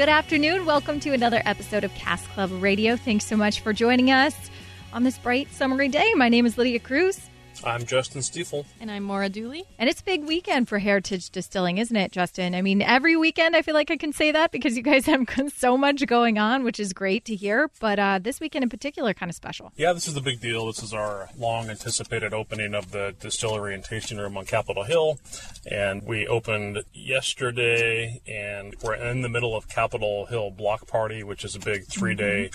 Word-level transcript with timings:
Good 0.00 0.08
afternoon. 0.08 0.64
Welcome 0.64 0.98
to 1.00 1.12
another 1.12 1.42
episode 1.44 1.84
of 1.84 1.92
Cask 1.94 2.24
Club 2.30 2.50
Radio. 2.62 2.96
Thanks 2.96 3.26
so 3.26 3.36
much 3.36 3.60
for 3.60 3.74
joining 3.74 4.10
us 4.10 4.34
on 4.94 5.04
this 5.04 5.18
bright 5.18 5.52
summery 5.52 5.88
day. 5.88 6.14
My 6.14 6.30
name 6.30 6.46
is 6.46 6.56
Lydia 6.56 6.78
Cruz, 6.78 7.28
I'm 7.62 7.84
Justin 7.84 8.22
Stiefel. 8.22 8.64
And 8.80 8.90
I'm 8.90 9.02
Maura 9.02 9.28
Dooley. 9.28 9.64
and 9.78 9.90
it's 9.90 10.00
a 10.00 10.04
big 10.04 10.24
weekend 10.24 10.66
for 10.66 10.78
Heritage 10.78 11.28
Distilling, 11.28 11.76
isn't 11.76 11.96
it, 11.96 12.10
Justin? 12.10 12.54
I 12.54 12.62
mean, 12.62 12.80
every 12.80 13.16
weekend 13.16 13.54
I 13.54 13.60
feel 13.60 13.74
like 13.74 13.90
I 13.90 13.98
can 13.98 14.14
say 14.14 14.32
that 14.32 14.50
because 14.50 14.78
you 14.78 14.82
guys 14.82 15.04
have 15.06 15.26
so 15.56 15.76
much 15.76 16.06
going 16.06 16.38
on, 16.38 16.64
which 16.64 16.80
is 16.80 16.94
great 16.94 17.26
to 17.26 17.36
hear. 17.36 17.70
But 17.78 17.98
uh, 17.98 18.18
this 18.18 18.40
weekend 18.40 18.62
in 18.62 18.70
particular, 18.70 19.12
kind 19.12 19.28
of 19.28 19.36
special. 19.36 19.72
Yeah, 19.76 19.92
this 19.92 20.08
is 20.08 20.14
the 20.14 20.22
big 20.22 20.40
deal. 20.40 20.66
This 20.66 20.82
is 20.82 20.94
our 20.94 21.28
long 21.36 21.68
anticipated 21.68 22.32
opening 22.32 22.74
of 22.74 22.92
the 22.92 23.14
distillery 23.20 23.74
and 23.74 23.84
tasting 23.84 24.16
room 24.16 24.38
on 24.38 24.46
Capitol 24.46 24.84
Hill. 24.84 25.18
And 25.70 26.02
we 26.04 26.26
opened 26.26 26.82
yesterday, 26.94 28.22
and 28.26 28.74
we're 28.82 28.94
in 28.94 29.20
the 29.20 29.28
middle 29.28 29.54
of 29.54 29.68
Capitol 29.68 30.24
Hill 30.26 30.50
Block 30.50 30.86
Party, 30.86 31.22
which 31.22 31.44
is 31.44 31.54
a 31.54 31.60
big 31.60 31.84
three 31.86 32.14
day 32.14 32.50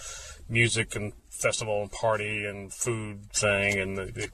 music 0.49 0.95
and 0.95 1.13
festival 1.29 1.81
and 1.81 1.91
party 1.91 2.45
and 2.45 2.73
food 2.73 3.31
thing. 3.33 3.79
And 3.79 3.97
the, 3.97 4.29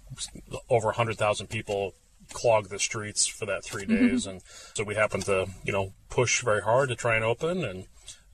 the, 0.50 0.60
over 0.70 0.88
100,000 0.88 1.48
people 1.48 1.94
clogged 2.34 2.70
the 2.70 2.80
streets 2.80 3.28
for 3.28 3.46
that 3.46 3.64
three 3.64 3.86
days. 3.86 4.26
and 4.28 4.42
so 4.74 4.84
we 4.84 4.96
happen 4.96 5.22
to, 5.22 5.48
you 5.64 5.74
know, 5.74 5.94
push 6.10 6.44
very 6.44 6.62
hard 6.62 6.90
to 6.90 6.96
try 6.96 7.16
and 7.16 7.26
open. 7.26 7.64
And 7.64 7.86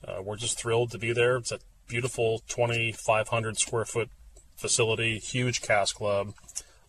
uh, 0.06 0.22
we're 0.22 0.36
just 0.36 0.58
thrilled 0.58 0.90
to 0.92 0.98
be 0.98 1.12
there. 1.12 1.36
It's 1.36 1.52
a 1.52 1.58
beautiful 1.88 2.42
2,500 2.48 3.58
square 3.58 3.84
foot 3.84 4.10
facility, 4.56 5.18
huge 5.18 5.62
cask 5.62 5.96
club, 5.96 6.34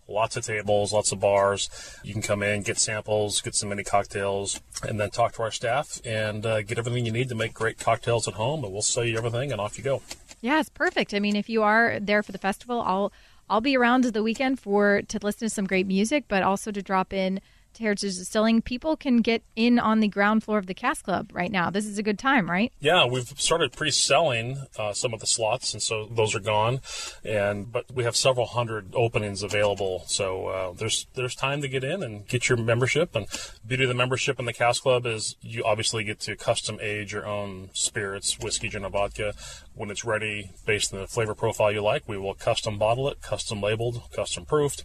lots 0.07 0.35
of 0.35 0.45
tables, 0.45 0.91
lots 0.91 1.11
of 1.11 1.19
bars. 1.19 1.69
You 2.03 2.13
can 2.13 2.21
come 2.21 2.43
in, 2.43 2.63
get 2.63 2.77
samples, 2.77 3.41
get 3.41 3.55
some 3.55 3.69
mini 3.69 3.83
cocktails, 3.83 4.59
and 4.87 4.99
then 4.99 5.09
talk 5.09 5.33
to 5.33 5.43
our 5.43 5.51
staff 5.51 6.01
and 6.03 6.45
uh, 6.45 6.61
get 6.63 6.77
everything 6.77 7.05
you 7.05 7.11
need 7.11 7.29
to 7.29 7.35
make 7.35 7.53
great 7.53 7.79
cocktails 7.79 8.27
at 8.27 8.33
home. 8.33 8.63
And 8.63 8.73
we'll 8.73 8.81
sell 8.81 9.05
you 9.05 9.17
everything, 9.17 9.51
and 9.51 9.61
off 9.61 9.77
you 9.77 9.83
go. 9.83 10.01
Yeah, 10.41 10.59
it's 10.59 10.69
perfect. 10.69 11.13
I 11.13 11.19
mean, 11.19 11.35
if 11.35 11.49
you 11.49 11.63
are 11.63 11.99
there 11.99 12.23
for 12.23 12.31
the 12.31 12.37
festival, 12.37 12.81
I'll 12.81 13.11
I'll 13.49 13.61
be 13.61 13.75
around 13.75 14.03
the 14.03 14.23
weekend 14.23 14.59
for 14.59 15.01
to 15.01 15.19
listen 15.21 15.47
to 15.47 15.53
some 15.53 15.65
great 15.65 15.87
music, 15.87 16.25
but 16.27 16.43
also 16.43 16.71
to 16.71 16.81
drop 16.81 17.13
in 17.13 17.41
Heritage 17.79 18.17
Distilling. 18.17 18.61
People 18.61 18.97
can 18.97 19.17
get 19.17 19.41
in 19.55 19.79
on 19.79 20.01
the 20.01 20.07
ground 20.07 20.43
floor 20.43 20.57
of 20.57 20.67
the 20.67 20.73
Cask 20.73 21.05
Club 21.05 21.31
right 21.33 21.51
now. 21.51 21.69
This 21.69 21.85
is 21.85 21.97
a 21.97 22.03
good 22.03 22.19
time, 22.19 22.49
right? 22.49 22.71
Yeah, 22.79 23.05
we've 23.05 23.27
started 23.39 23.71
pre-selling 23.71 24.65
uh, 24.77 24.93
some 24.93 25.13
of 25.13 25.19
the 25.19 25.27
slots, 25.27 25.73
and 25.73 25.81
so 25.81 26.05
those 26.05 26.35
are 26.35 26.39
gone. 26.39 26.81
And 27.23 27.71
but 27.71 27.85
we 27.93 28.03
have 28.03 28.15
several 28.15 28.45
hundred 28.45 28.93
openings 28.93 29.43
available, 29.43 30.03
so 30.07 30.47
uh, 30.47 30.73
there's 30.73 31.07
there's 31.15 31.35
time 31.35 31.61
to 31.61 31.67
get 31.67 31.83
in 31.83 32.03
and 32.03 32.27
get 32.27 32.49
your 32.49 32.57
membership. 32.57 33.15
And 33.15 33.27
beauty 33.65 33.83
of 33.83 33.89
the 33.89 33.95
membership 33.95 34.39
in 34.39 34.45
the 34.45 34.53
Cask 34.53 34.83
Club 34.83 35.05
is 35.05 35.35
you 35.41 35.63
obviously 35.63 36.03
get 36.03 36.19
to 36.21 36.35
custom 36.35 36.77
age 36.81 37.13
your 37.13 37.25
own 37.25 37.69
spirits, 37.73 38.37
whiskey, 38.39 38.69
gin, 38.69 38.83
and 38.83 38.93
vodka. 38.93 39.33
When 39.73 39.89
it's 39.89 40.03
ready, 40.03 40.51
based 40.65 40.93
on 40.93 40.99
the 40.99 41.07
flavor 41.07 41.33
profile 41.33 41.71
you 41.71 41.81
like, 41.81 42.03
we 42.07 42.17
will 42.17 42.33
custom 42.33 42.77
bottle 42.77 43.07
it, 43.09 43.21
custom 43.21 43.61
labeled, 43.61 44.01
custom 44.13 44.45
proofed 44.45 44.83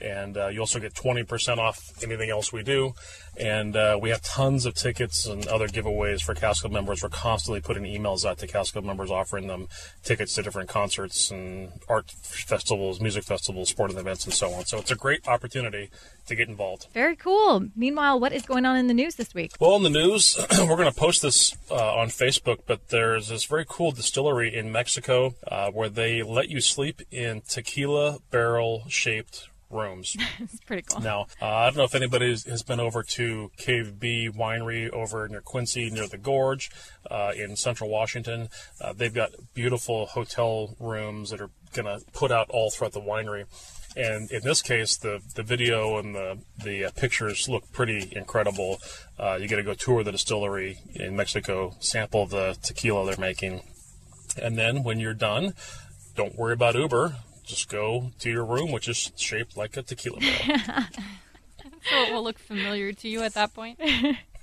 and 0.00 0.36
uh, 0.36 0.48
you 0.48 0.60
also 0.60 0.78
get 0.78 0.94
20% 0.94 1.58
off 1.58 1.90
anything 2.02 2.30
else 2.30 2.52
we 2.52 2.62
do. 2.62 2.94
And 3.36 3.74
uh, 3.74 3.98
we 4.00 4.10
have 4.10 4.22
tons 4.22 4.64
of 4.64 4.74
tickets 4.74 5.26
and 5.26 5.46
other 5.48 5.66
giveaways 5.66 6.22
for 6.22 6.34
Cask 6.34 6.62
Club 6.62 6.72
members. 6.72 7.02
We're 7.02 7.08
constantly 7.08 7.60
putting 7.60 7.82
emails 7.82 8.24
out 8.24 8.38
to 8.38 8.46
Cask 8.46 8.72
Club 8.72 8.84
members 8.84 9.10
offering 9.10 9.48
them 9.48 9.68
tickets 10.04 10.34
to 10.34 10.42
different 10.42 10.68
concerts 10.68 11.30
and 11.30 11.72
art 11.88 12.10
festivals, 12.10 13.00
music 13.00 13.24
festivals, 13.24 13.70
sporting 13.70 13.98
events, 13.98 14.24
and 14.24 14.32
so 14.32 14.52
on. 14.52 14.64
So 14.66 14.78
it's 14.78 14.92
a 14.92 14.96
great 14.96 15.26
opportunity 15.26 15.90
to 16.26 16.34
get 16.36 16.48
involved. 16.48 16.86
Very 16.92 17.16
cool. 17.16 17.68
Meanwhile, 17.74 18.20
what 18.20 18.32
is 18.32 18.42
going 18.42 18.64
on 18.64 18.76
in 18.76 18.86
the 18.86 18.94
news 18.94 19.16
this 19.16 19.34
week? 19.34 19.52
Well, 19.58 19.76
in 19.76 19.82
the 19.82 19.90
news, 19.90 20.38
we're 20.58 20.76
going 20.76 20.90
to 20.90 20.98
post 20.98 21.22
this 21.22 21.56
uh, 21.70 21.94
on 21.96 22.08
Facebook, 22.08 22.60
but 22.66 22.88
there's 22.88 23.28
this 23.28 23.44
very 23.44 23.64
cool 23.68 23.90
distillery 23.90 24.54
in 24.54 24.70
Mexico 24.70 25.34
uh, 25.48 25.70
where 25.70 25.88
they 25.88 26.22
let 26.22 26.48
you 26.48 26.60
sleep 26.60 27.02
in 27.10 27.42
tequila 27.48 28.18
barrel 28.30 28.84
shaped 28.88 29.48
rooms. 29.74 30.16
It's 30.40 30.60
pretty 30.60 30.82
cool. 30.82 31.00
Now, 31.00 31.26
uh, 31.40 31.46
I 31.46 31.64
don't 31.66 31.76
know 31.76 31.84
if 31.84 31.94
anybody 31.94 32.30
has- 32.30 32.62
been 32.62 32.80
over 32.80 33.02
to 33.02 33.50
Cave 33.56 33.98
B 34.00 34.30
Winery 34.34 34.88
over 34.90 35.28
near 35.28 35.40
Quincy, 35.42 35.90
near 35.90 36.06
the 36.06 36.16
Gorge, 36.18 36.70
uh, 37.10 37.32
in 37.36 37.56
Central 37.56 37.90
Washington. 37.90 38.48
Uh, 38.80 38.92
they've 38.92 39.12
got 39.12 39.30
beautiful 39.52 40.06
hotel 40.06 40.74
rooms 40.80 41.30
that 41.30 41.40
are 41.40 41.50
going 41.74 41.86
to 41.86 42.04
put 42.12 42.30
out 42.32 42.48
all 42.50 42.70
throughout 42.70 42.92
the 42.92 43.00
winery. 43.00 43.44
And 43.96 44.30
in 44.32 44.42
this 44.42 44.60
case, 44.62 44.96
the, 44.96 45.20
the 45.34 45.42
video 45.42 45.98
and 45.98 46.14
the 46.14 46.38
the 46.62 46.86
uh, 46.86 46.90
pictures 46.96 47.48
look 47.48 47.70
pretty 47.72 48.12
incredible. 48.16 48.78
Uh, 49.18 49.36
you 49.40 49.46
get 49.46 49.56
to 49.56 49.62
go 49.62 49.74
tour 49.74 50.02
the 50.02 50.10
distillery 50.12 50.78
in 50.94 51.14
Mexico, 51.14 51.76
sample 51.78 52.26
the 52.26 52.56
tequila 52.62 53.06
they're 53.06 53.16
making, 53.20 53.60
and 54.40 54.58
then 54.58 54.82
when 54.82 54.98
you're 54.98 55.14
done, 55.14 55.54
don't 56.16 56.36
worry 56.36 56.54
about 56.54 56.74
Uber. 56.74 57.16
Just 57.44 57.68
go 57.68 58.10
to 58.20 58.30
your 58.30 58.44
room, 58.44 58.72
which 58.72 58.88
is 58.88 59.12
shaped 59.16 59.56
like 59.56 59.76
a 59.76 59.82
tequila 59.82 60.20
barrel. 60.20 60.84
So 61.90 61.96
it 61.96 62.14
will 62.14 62.24
look 62.24 62.38
familiar 62.38 62.94
to 62.94 63.08
you 63.08 63.22
at 63.22 63.34
that 63.34 63.52
point. 63.52 63.78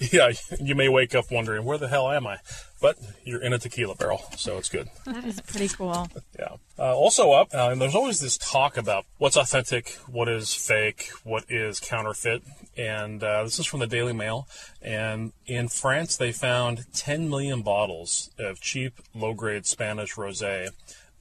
Yeah, 0.00 0.30
you 0.60 0.74
may 0.74 0.88
wake 0.88 1.14
up 1.14 1.30
wondering 1.30 1.64
where 1.64 1.76
the 1.76 1.88
hell 1.88 2.10
am 2.10 2.26
I, 2.26 2.38
but 2.80 2.96
you're 3.24 3.42
in 3.42 3.52
a 3.52 3.58
tequila 3.58 3.94
barrel, 3.94 4.22
so 4.36 4.56
it's 4.56 4.68
good. 4.68 4.88
That 5.04 5.24
is 5.24 5.40
pretty 5.40 5.68
cool. 5.68 6.08
Yeah. 6.38 6.56
Uh, 6.78 6.94
also 6.96 7.32
up, 7.32 7.48
uh, 7.54 7.68
and 7.70 7.80
there's 7.80 7.94
always 7.94 8.18
this 8.18 8.38
talk 8.38 8.76
about 8.76 9.04
what's 9.18 9.36
authentic, 9.36 9.90
what 10.10 10.28
is 10.28 10.54
fake, 10.54 11.10
what 11.24 11.44
is 11.48 11.78
counterfeit, 11.78 12.42
and 12.76 13.22
uh, 13.22 13.44
this 13.44 13.58
is 13.58 13.66
from 13.66 13.80
the 13.80 13.86
Daily 13.86 14.12
Mail. 14.12 14.48
And 14.80 15.32
in 15.46 15.68
France, 15.68 16.16
they 16.16 16.32
found 16.32 16.86
10 16.94 17.28
million 17.28 17.62
bottles 17.62 18.30
of 18.38 18.60
cheap, 18.60 18.94
low-grade 19.14 19.66
Spanish 19.66 20.14
rosé 20.14 20.70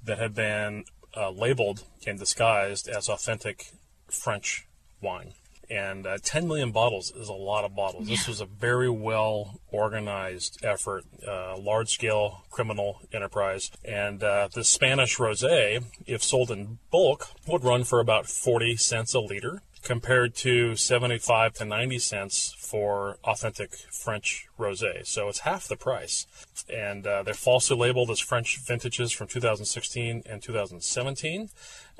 that 0.03 0.17
had 0.17 0.33
been 0.33 0.85
uh, 1.15 1.29
labeled 1.31 1.83
and 2.05 2.19
disguised 2.19 2.87
as 2.87 3.09
authentic 3.09 3.71
French 4.07 4.67
wine. 5.01 5.33
And 5.69 6.05
uh, 6.05 6.17
10 6.21 6.49
million 6.49 6.71
bottles 6.71 7.11
is 7.15 7.29
a 7.29 7.33
lot 7.33 7.63
of 7.63 7.73
bottles. 7.73 8.09
This 8.09 8.27
was 8.27 8.41
a 8.41 8.45
very 8.45 8.89
well 8.89 9.61
organized 9.71 10.59
effort, 10.65 11.05
uh, 11.25 11.57
large 11.57 11.89
scale 11.89 12.43
criminal 12.49 12.99
enterprise. 13.13 13.71
And 13.85 14.21
uh, 14.21 14.49
the 14.53 14.65
Spanish 14.65 15.17
rose, 15.17 15.45
if 15.45 16.23
sold 16.23 16.51
in 16.51 16.79
bulk, 16.91 17.29
would 17.47 17.63
run 17.63 17.85
for 17.85 18.01
about 18.01 18.27
40 18.27 18.75
cents 18.75 19.13
a 19.13 19.21
liter 19.21 19.61
compared 19.83 20.35
to 20.35 20.75
75 20.75 21.53
to 21.53 21.65
90 21.65 21.99
cents 21.99 22.55
for 22.57 23.17
authentic 23.23 23.73
French 23.91 24.47
rosé. 24.59 25.05
So 25.05 25.27
it's 25.27 25.39
half 25.39 25.67
the 25.67 25.75
price. 25.75 26.27
And 26.71 27.05
uh, 27.05 27.23
they're 27.23 27.33
falsely 27.33 27.77
labeled 27.77 28.09
as 28.11 28.19
French 28.19 28.59
vintages 28.59 29.11
from 29.11 29.27
2016 29.27 30.23
and 30.25 30.41
2017. 30.41 31.49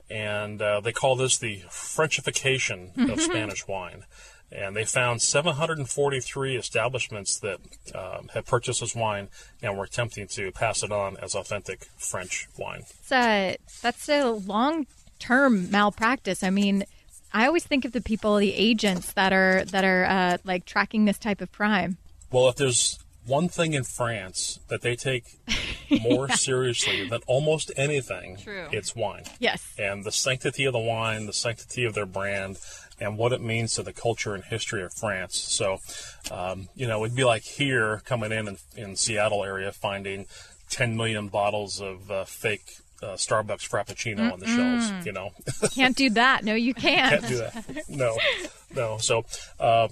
And 0.09 0.61
uh, 0.61 0.81
they 0.81 0.91
call 0.91 1.15
this 1.15 1.37
the 1.37 1.61
Frenchification 1.69 3.11
of 3.11 3.21
Spanish 3.21 3.67
wine. 3.67 4.05
And 4.51 4.75
they 4.75 4.83
found 4.83 5.21
743 5.21 6.57
establishments 6.57 7.39
that 7.39 7.59
um, 7.95 8.29
had 8.33 8.45
purchased 8.45 8.81
this 8.81 8.93
wine 8.93 9.29
and 9.61 9.77
were 9.77 9.85
attempting 9.85 10.27
to 10.27 10.51
pass 10.51 10.83
it 10.83 10.91
on 10.91 11.15
as 11.17 11.35
authentic 11.35 11.85
French 11.97 12.49
wine. 12.57 12.83
It's 12.99 13.11
a, 13.13 13.55
that's 13.81 14.09
a 14.09 14.29
long 14.29 14.87
term 15.19 15.71
malpractice. 15.71 16.43
I 16.43 16.49
mean, 16.49 16.83
I 17.33 17.47
always 17.47 17.63
think 17.63 17.85
of 17.85 17.91
the 17.91 18.01
people, 18.01 18.37
the 18.37 18.53
agents 18.53 19.13
that 19.13 19.33
are 19.33 19.63
that 19.65 19.83
are 19.83 20.05
uh, 20.05 20.37
like 20.43 20.65
tracking 20.65 21.05
this 21.05 21.17
type 21.17 21.41
of 21.41 21.51
crime. 21.51 21.97
Well, 22.31 22.47
if 22.49 22.55
there's 22.55 22.99
one 23.25 23.49
thing 23.49 23.73
in 23.73 23.83
France 23.83 24.59
that 24.69 24.81
they 24.81 24.95
take 24.95 25.25
more 26.01 26.29
seriously 26.29 27.07
than 27.07 27.21
almost 27.27 27.71
anything, 27.75 28.37
True. 28.37 28.67
it's 28.71 28.95
wine. 28.95 29.23
Yes. 29.39 29.73
And 29.77 30.03
the 30.03 30.11
sanctity 30.11 30.65
of 30.65 30.73
the 30.73 30.79
wine, 30.79 31.27
the 31.27 31.33
sanctity 31.33 31.85
of 31.85 31.93
their 31.93 32.05
brand, 32.05 32.57
and 32.99 33.17
what 33.17 33.33
it 33.33 33.41
means 33.41 33.73
to 33.75 33.83
the 33.83 33.93
culture 33.93 34.33
and 34.33 34.43
history 34.43 34.83
of 34.83 34.93
France. 34.93 35.37
So, 35.37 35.79
um, 36.29 36.69
you 36.75 36.87
know, 36.87 37.03
it'd 37.03 37.15
be 37.15 37.23
like 37.23 37.43
here 37.43 38.01
coming 38.05 38.31
in 38.31 38.47
in, 38.47 38.57
in 38.75 38.95
Seattle 38.95 39.43
area 39.43 39.71
finding 39.71 40.25
10 40.69 40.95
million 40.95 41.27
bottles 41.27 41.81
of 41.81 42.09
uh, 42.09 42.23
fake 42.23 42.77
uh, 43.01 43.13
Starbucks 43.15 43.67
Frappuccino 43.67 44.31
on 44.31 44.39
the 44.39 44.47
shelves. 44.47 45.05
You 45.05 45.11
know, 45.13 45.31
Can't 45.73 45.95
do 45.95 46.09
that. 46.11 46.43
No, 46.43 46.53
you 46.53 46.73
can't. 46.75 47.21
can't 47.21 47.27
do 47.27 47.37
that. 47.37 47.89
No, 47.89 48.17
no. 48.75 48.97
So. 48.97 49.25
Uh, 49.59 49.87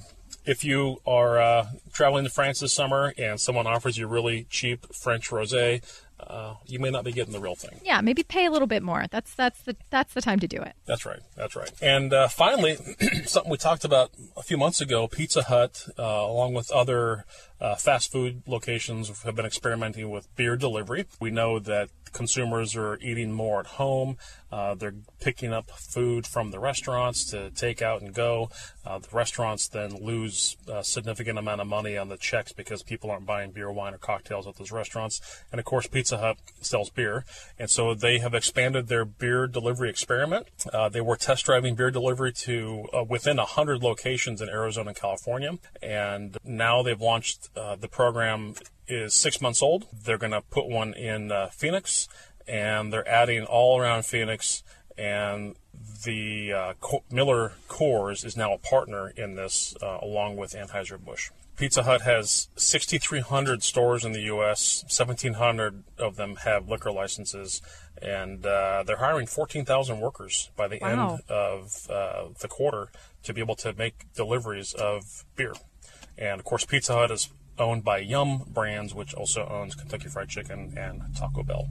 if 0.45 0.63
you 0.63 0.99
are 1.05 1.39
uh, 1.39 1.67
traveling 1.93 2.23
to 2.23 2.29
France 2.29 2.61
this 2.61 2.73
summer 2.73 3.13
and 3.19 3.39
someone 3.39 3.67
offers 3.67 3.97
you 3.97 4.07
really 4.07 4.47
cheap 4.49 4.91
French 4.95 5.29
rosé, 5.29 5.83
uh, 6.19 6.55
you 6.65 6.79
may 6.79 6.89
not 6.89 7.03
be 7.03 7.11
getting 7.11 7.33
the 7.33 7.39
real 7.39 7.55
thing. 7.55 7.79
Yeah, 7.83 8.01
maybe 8.01 8.23
pay 8.23 8.45
a 8.45 8.51
little 8.51 8.67
bit 8.67 8.83
more. 8.83 9.05
That's 9.09 9.33
that's 9.35 9.61
the 9.63 9.75
that's 9.89 10.13
the 10.13 10.21
time 10.21 10.39
to 10.39 10.47
do 10.47 10.57
it. 10.61 10.73
That's 10.85 11.05
right. 11.05 11.19
That's 11.35 11.55
right. 11.55 11.71
And 11.81 12.13
uh, 12.13 12.27
finally, 12.27 12.77
something 13.25 13.51
we 13.51 13.57
talked 13.57 13.85
about 13.85 14.11
a 14.35 14.43
few 14.43 14.57
months 14.57 14.81
ago: 14.81 15.07
Pizza 15.07 15.43
Hut, 15.43 15.87
uh, 15.97 16.03
along 16.03 16.53
with 16.53 16.71
other 16.71 17.25
uh, 17.61 17.75
fast 17.75 18.11
food 18.11 18.41
locations, 18.47 19.23
have 19.23 19.35
been 19.35 19.45
experimenting 19.45 20.09
with 20.09 20.33
beer 20.35 20.55
delivery. 20.55 21.05
We 21.19 21.31
know 21.31 21.59
that 21.59 21.89
consumers 22.11 22.75
are 22.75 22.97
eating 23.01 23.31
more 23.31 23.59
at 23.59 23.65
home. 23.67 24.17
Uh, 24.51 24.73
they're 24.73 24.95
picking 25.19 25.53
up 25.53 25.69
food 25.69 26.25
from 26.25 26.49
the 26.49 26.59
restaurants 26.59 27.23
to 27.25 27.51
take 27.51 27.81
out 27.81 28.01
and 28.01 28.13
go. 28.13 28.49
Uh, 28.83 28.97
the 28.97 29.07
restaurants 29.11 29.67
then 29.67 29.91
lose 30.03 30.57
a 30.67 30.83
significant 30.83 31.37
amount 31.37 31.61
of 31.61 31.67
money 31.67 31.95
on 31.97 32.09
the 32.09 32.17
checks 32.17 32.51
because 32.51 32.81
people 32.81 33.11
aren't 33.11 33.25
buying 33.25 33.51
beer, 33.51 33.71
wine, 33.71 33.93
or 33.93 33.99
cocktails 33.99 34.47
at 34.47 34.55
those 34.55 34.71
restaurants. 34.71 35.21
And 35.51 35.59
of 35.59 35.65
course, 35.65 35.85
Pizza 35.85 36.17
Hut 36.17 36.37
sells 36.61 36.89
beer, 36.89 37.25
and 37.59 37.69
so 37.69 37.93
they 37.93 38.17
have 38.19 38.33
expanded 38.33 38.87
their 38.87 39.05
beer 39.05 39.45
delivery 39.45 39.89
experiment. 39.89 40.47
Uh, 40.73 40.89
they 40.89 41.01
were 41.01 41.15
test 41.15 41.45
driving 41.45 41.75
beer 41.75 41.91
delivery 41.91 42.33
to 42.33 42.87
uh, 42.91 43.03
within 43.03 43.37
100 43.37 43.83
locations 43.83 44.41
in 44.41 44.49
Arizona 44.49 44.89
and 44.89 44.97
California, 44.97 45.59
and 45.83 46.37
now 46.43 46.81
they've 46.81 46.99
launched 46.99 47.48
uh, 47.55 47.75
the 47.75 47.87
program 47.87 48.55
is 48.87 49.13
six 49.13 49.41
months 49.41 49.61
old. 49.61 49.87
They're 49.93 50.17
going 50.17 50.31
to 50.31 50.41
put 50.41 50.67
one 50.67 50.93
in 50.93 51.31
uh, 51.31 51.47
Phoenix, 51.51 52.07
and 52.47 52.91
they're 52.91 53.07
adding 53.07 53.43
all 53.45 53.79
around 53.79 54.05
Phoenix. 54.05 54.63
And 54.97 55.55
the 56.03 56.51
uh, 56.53 56.73
Co- 56.81 57.03
Miller 57.11 57.53
Coors 57.69 58.25
is 58.25 58.35
now 58.35 58.53
a 58.53 58.57
partner 58.57 59.09
in 59.15 59.35
this, 59.35 59.75
uh, 59.81 59.99
along 60.01 60.35
with 60.37 60.53
Anheuser 60.53 60.97
Busch. 61.03 61.29
Pizza 61.55 61.83
Hut 61.83 62.01
has 62.01 62.47
6,300 62.55 63.63
stores 63.63 64.05
in 64.05 64.13
the 64.13 64.21
U.S. 64.21 64.83
1,700 64.83 65.83
of 65.97 66.15
them 66.15 66.37
have 66.37 66.69
liquor 66.69 66.91
licenses, 66.91 67.61
and 68.01 68.45
uh, 68.45 68.83
they're 68.87 68.97
hiring 68.97 69.27
14,000 69.27 69.99
workers 69.99 70.51
by 70.55 70.67
the 70.69 70.79
Wow. 70.81 70.87
end 71.15 71.21
of 71.29 71.87
uh, 71.89 72.29
the 72.39 72.47
quarter 72.47 72.89
to 73.23 73.33
be 73.33 73.41
able 73.41 73.55
to 73.57 73.73
make 73.73 74.05
deliveries 74.15 74.73
of 74.73 75.25
beer. 75.35 75.53
And 76.17 76.39
of 76.39 76.45
course, 76.45 76.63
Pizza 76.65 76.93
Hut 76.93 77.11
is 77.11 77.29
owned 77.59 77.83
by 77.83 77.99
Yum 77.99 78.43
Brands, 78.47 78.93
which 78.93 79.13
also 79.13 79.45
owns 79.47 79.75
Kentucky 79.75 80.07
Fried 80.09 80.29
Chicken 80.29 80.73
and 80.77 81.01
Taco 81.15 81.43
Bell. 81.43 81.67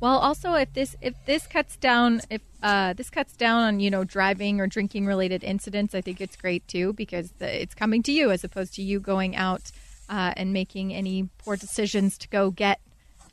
Well, 0.00 0.18
also 0.18 0.54
if 0.54 0.72
this 0.72 0.96
if 1.00 1.14
this 1.26 1.46
cuts 1.46 1.76
down 1.76 2.22
if 2.28 2.40
uh, 2.62 2.92
this 2.92 3.08
cuts 3.08 3.34
down 3.36 3.62
on 3.62 3.80
you 3.80 3.90
know 3.90 4.02
driving 4.04 4.60
or 4.60 4.66
drinking 4.66 5.06
related 5.06 5.44
incidents, 5.44 5.94
I 5.94 6.00
think 6.00 6.20
it's 6.20 6.36
great 6.36 6.66
too 6.66 6.92
because 6.94 7.30
the, 7.38 7.62
it's 7.62 7.74
coming 7.74 8.02
to 8.04 8.12
you 8.12 8.30
as 8.32 8.42
opposed 8.42 8.74
to 8.74 8.82
you 8.82 8.98
going 8.98 9.36
out 9.36 9.70
uh, 10.08 10.32
and 10.36 10.52
making 10.52 10.92
any 10.92 11.28
poor 11.38 11.56
decisions 11.56 12.18
to 12.18 12.28
go 12.28 12.50
get 12.50 12.80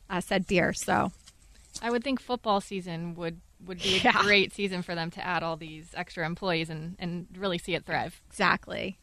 uh, 0.08 0.20
said 0.20 0.46
beer. 0.46 0.72
So 0.72 1.10
I 1.82 1.90
would 1.90 2.04
think 2.04 2.20
football 2.20 2.60
season 2.60 3.16
would 3.16 3.40
would 3.66 3.82
be 3.82 3.96
a 3.96 4.00
Yeah. 4.04 4.22
great 4.22 4.52
season 4.52 4.82
for 4.82 4.94
them 4.94 5.10
to 5.10 5.26
add 5.26 5.42
all 5.42 5.56
these 5.56 5.88
extra 5.94 6.24
employees 6.24 6.70
and, 6.70 6.94
and 7.00 7.26
really 7.36 7.58
see 7.58 7.74
it 7.74 7.84
thrive. 7.84 8.20
exactly. 8.30 8.96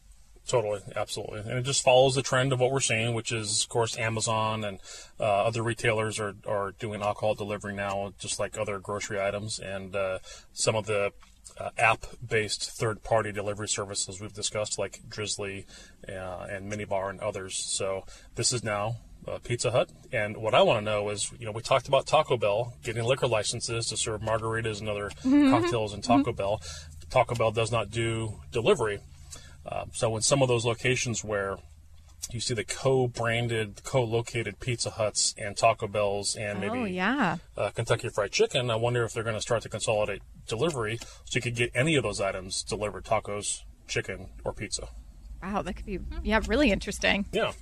Totally, 0.48 0.80
absolutely, 0.96 1.40
and 1.40 1.58
it 1.58 1.62
just 1.62 1.84
follows 1.84 2.14
the 2.14 2.22
trend 2.22 2.54
of 2.54 2.58
what 2.58 2.72
we're 2.72 2.80
seeing, 2.80 3.12
which 3.12 3.32
is, 3.32 3.64
of 3.64 3.68
course, 3.68 3.98
Amazon 3.98 4.64
and 4.64 4.78
uh, 5.20 5.44
other 5.44 5.62
retailers 5.62 6.18
are, 6.18 6.36
are 6.46 6.72
doing 6.78 7.02
alcohol 7.02 7.34
delivery 7.34 7.74
now, 7.74 8.14
just 8.18 8.40
like 8.40 8.56
other 8.56 8.78
grocery 8.78 9.20
items, 9.20 9.58
and 9.58 9.94
uh, 9.94 10.20
some 10.54 10.74
of 10.74 10.86
the 10.86 11.12
uh, 11.60 11.68
app-based 11.76 12.70
third-party 12.70 13.30
delivery 13.30 13.68
services 13.68 14.22
we've 14.22 14.32
discussed, 14.32 14.78
like 14.78 15.00
Drizly 15.06 15.66
uh, 16.08 16.46
and 16.50 16.72
Minibar 16.72 17.10
and 17.10 17.20
others. 17.20 17.54
So 17.54 18.04
this 18.34 18.50
is 18.50 18.64
now 18.64 18.96
uh, 19.26 19.38
Pizza 19.44 19.70
Hut, 19.70 19.90
and 20.12 20.38
what 20.38 20.54
I 20.54 20.62
want 20.62 20.78
to 20.78 20.84
know 20.90 21.10
is, 21.10 21.30
you 21.38 21.44
know, 21.44 21.52
we 21.52 21.60
talked 21.60 21.88
about 21.88 22.06
Taco 22.06 22.38
Bell 22.38 22.72
getting 22.82 23.04
liquor 23.04 23.26
licenses 23.26 23.88
to 23.88 23.98
serve 23.98 24.22
margaritas 24.22 24.80
and 24.80 24.88
other 24.88 25.10
cocktails 25.50 25.92
in 25.92 26.00
Taco 26.00 26.32
Bell. 26.32 26.62
Taco 27.10 27.34
Bell 27.34 27.50
does 27.50 27.70
not 27.70 27.90
do 27.90 28.40
delivery. 28.50 29.00
Uh, 29.70 29.84
so 29.92 30.16
in 30.16 30.22
some 30.22 30.40
of 30.42 30.48
those 30.48 30.64
locations 30.64 31.22
where 31.22 31.58
you 32.30 32.40
see 32.40 32.54
the 32.54 32.64
co-branded, 32.64 33.82
co-located 33.84 34.58
Pizza 34.60 34.90
Huts 34.90 35.34
and 35.38 35.56
Taco 35.56 35.86
Bells 35.86 36.36
and 36.36 36.60
maybe 36.60 36.78
Oh 36.78 36.84
yeah. 36.84 37.36
uh, 37.56 37.70
Kentucky 37.70 38.08
Fried 38.08 38.32
Chicken, 38.32 38.70
I 38.70 38.76
wonder 38.76 39.04
if 39.04 39.12
they're 39.12 39.22
going 39.22 39.36
to 39.36 39.40
start 39.42 39.62
to 39.62 39.68
consolidate 39.68 40.22
delivery 40.46 40.98
so 41.24 41.36
you 41.36 41.40
could 41.40 41.54
get 41.54 41.70
any 41.74 41.96
of 41.96 42.02
those 42.02 42.20
items 42.20 42.62
delivered: 42.62 43.04
tacos, 43.04 43.62
chicken, 43.86 44.28
or 44.44 44.52
pizza. 44.52 44.88
Wow, 45.42 45.62
that 45.62 45.76
could 45.76 45.86
be 45.86 46.00
yeah 46.22 46.40
really 46.46 46.70
interesting. 46.72 47.26
Yeah. 47.32 47.52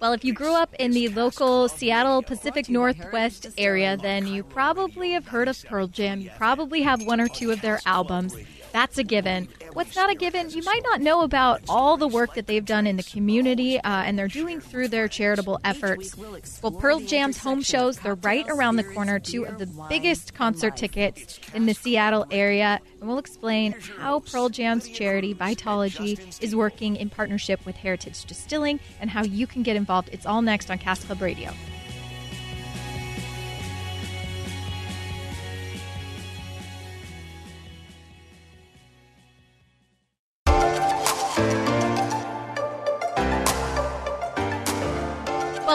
Well, 0.00 0.12
if 0.12 0.24
you 0.24 0.32
grew 0.32 0.54
up 0.54 0.72
in 0.78 0.92
the 0.92 1.08
local 1.08 1.68
Seattle 1.68 2.22
Pacific 2.22 2.68
Northwest 2.68 3.48
area, 3.58 3.96
then 3.96 4.28
you 4.28 4.44
probably 4.44 5.10
have 5.10 5.26
heard 5.26 5.48
of 5.48 5.60
Pearl 5.64 5.88
Jam. 5.88 6.20
You 6.20 6.30
probably 6.36 6.82
have 6.82 7.02
one 7.04 7.20
or 7.20 7.26
two 7.26 7.50
of 7.50 7.60
their 7.62 7.80
albums. 7.84 8.36
That's 8.72 8.98
a 8.98 9.04
given. 9.04 9.48
What's 9.72 9.96
not 9.96 10.10
a 10.10 10.14
given, 10.14 10.50
you 10.50 10.62
might 10.62 10.82
not 10.82 11.00
know 11.00 11.22
about 11.22 11.62
all 11.68 11.96
the 11.96 12.08
work 12.08 12.34
that 12.34 12.46
they've 12.46 12.64
done 12.64 12.86
in 12.86 12.96
the 12.96 13.02
community 13.02 13.78
uh, 13.78 14.02
and 14.02 14.18
they're 14.18 14.28
doing 14.28 14.60
through 14.60 14.88
their 14.88 15.08
charitable 15.08 15.60
efforts. 15.64 16.16
Well, 16.62 16.72
Pearl 16.72 17.00
Jam's 17.00 17.38
home 17.38 17.62
shows, 17.62 17.98
they're 17.98 18.14
right 18.16 18.46
around 18.48 18.76
the 18.76 18.84
corner, 18.84 19.18
two 19.18 19.44
of 19.44 19.58
the 19.58 19.66
biggest 19.88 20.34
concert 20.34 20.76
tickets 20.76 21.38
in 21.54 21.66
the 21.66 21.74
Seattle 21.74 22.26
area. 22.30 22.80
And 23.00 23.08
we'll 23.08 23.18
explain 23.18 23.72
how 23.72 24.20
Pearl 24.20 24.48
Jam's 24.48 24.88
charity, 24.88 25.34
Vitalogy, 25.34 26.18
is 26.42 26.56
working 26.56 26.96
in 26.96 27.10
partnership 27.10 27.64
with 27.64 27.76
Heritage 27.76 28.24
Distilling 28.24 28.80
and 29.00 29.10
how 29.10 29.22
you 29.22 29.46
can 29.46 29.62
get 29.62 29.76
involved. 29.76 30.10
It's 30.12 30.26
all 30.26 30.42
next 30.42 30.70
on 30.70 30.78
Cask 30.78 31.06
Club 31.06 31.22
Radio. 31.22 31.52